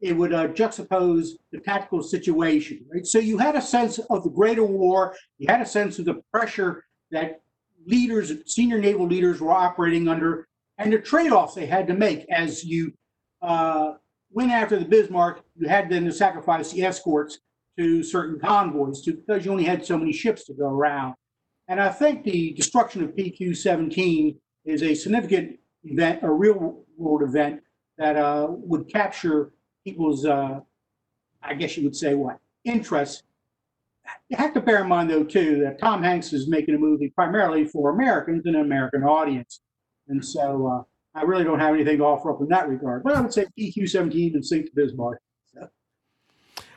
[0.00, 3.06] it would uh, juxtapose the tactical situation, right?
[3.06, 6.22] So you had a sense of the greater war, you had a sense of the
[6.32, 7.40] pressure that
[7.86, 10.46] leaders, senior naval leaders were operating under,
[10.78, 12.92] and the trade-offs they had to make as you
[13.42, 13.94] uh,
[14.30, 17.38] went after the Bismarck, you had then to sacrifice the escorts
[17.76, 21.14] to certain convoys to, because you only had so many ships to go around.
[21.68, 27.60] And I think the destruction of PQ-17 is a significant event, a real world event
[27.96, 29.52] that uh, would capture
[29.88, 30.60] people's, uh,
[31.42, 33.22] I guess you would say, what interest.
[34.28, 37.10] You have to bear in mind, though, too, that Tom Hanks is making a movie
[37.10, 39.60] primarily for Americans and an American audience,
[40.08, 43.02] and so uh, I really don't have anything to offer up in that regard.
[43.02, 45.20] But I would say PQ-17 and Sink the Bismarck.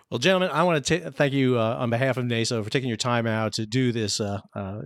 [0.10, 2.98] Well, gentlemen, I want to thank you uh, on behalf of NASOH for taking your
[2.98, 4.82] time out to do this uh, uh,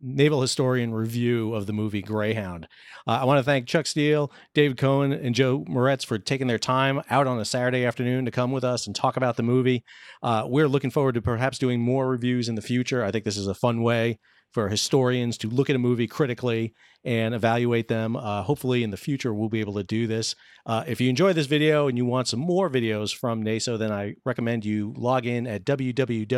[0.00, 2.66] naval historian review of the movie Greyhound.
[3.06, 6.58] Uh, I want to thank Chuck Steele, David Kohnen, and Joe Moretz for taking their
[6.58, 9.84] time out on a Saturday afternoon to come with us and talk about the movie.
[10.22, 13.04] Uh, we're looking forward to perhaps doing more reviews in the future.
[13.04, 14.18] I think this is a fun way
[14.52, 16.74] for historians to look at a movie critically
[17.04, 18.16] and evaluate them.
[18.16, 20.34] Uh, hopefully, in the future, we'll be able to do this.
[20.66, 23.90] Uh, if you enjoy this video and you want some more videos from NASOH, then
[23.92, 26.34] I recommend you log in at www.naso.org.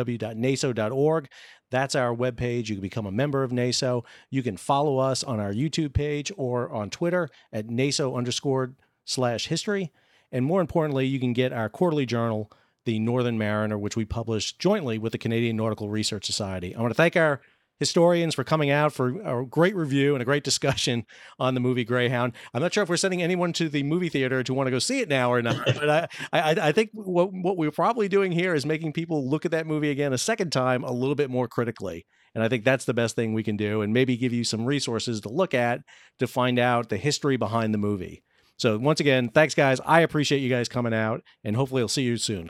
[1.73, 2.69] That's our webpage.
[2.69, 4.05] You can become a member of NASOH.
[4.29, 9.47] You can follow us on our YouTube page or on Twitter at NASOH underscore slash
[9.47, 9.91] history.
[10.31, 12.51] And more importantly, you can get our quarterly journal,
[12.85, 16.75] The Northern Mariner, which we publish jointly with the Canadian Nautical Research Society.
[16.75, 17.41] I want to thank our
[17.83, 21.05] historians for coming out for a great review and a great discussion
[21.37, 22.31] on the movie Greyhound.
[22.53, 24.79] I'm not sure if we're sending anyone to the movie theater to want to go
[24.79, 28.31] see it now or not, but I, I, I think what, what we're probably doing
[28.31, 31.29] here is making people look at that movie again a second time a little bit
[31.29, 32.05] more critically.
[32.33, 34.65] And I think that's the best thing we can do and maybe give you some
[34.65, 35.81] resources to look at
[36.19, 38.23] to find out the history behind the movie.
[38.57, 39.81] So once again, thanks guys.
[39.85, 42.49] I appreciate you guys coming out and hopefully I'll see you soon.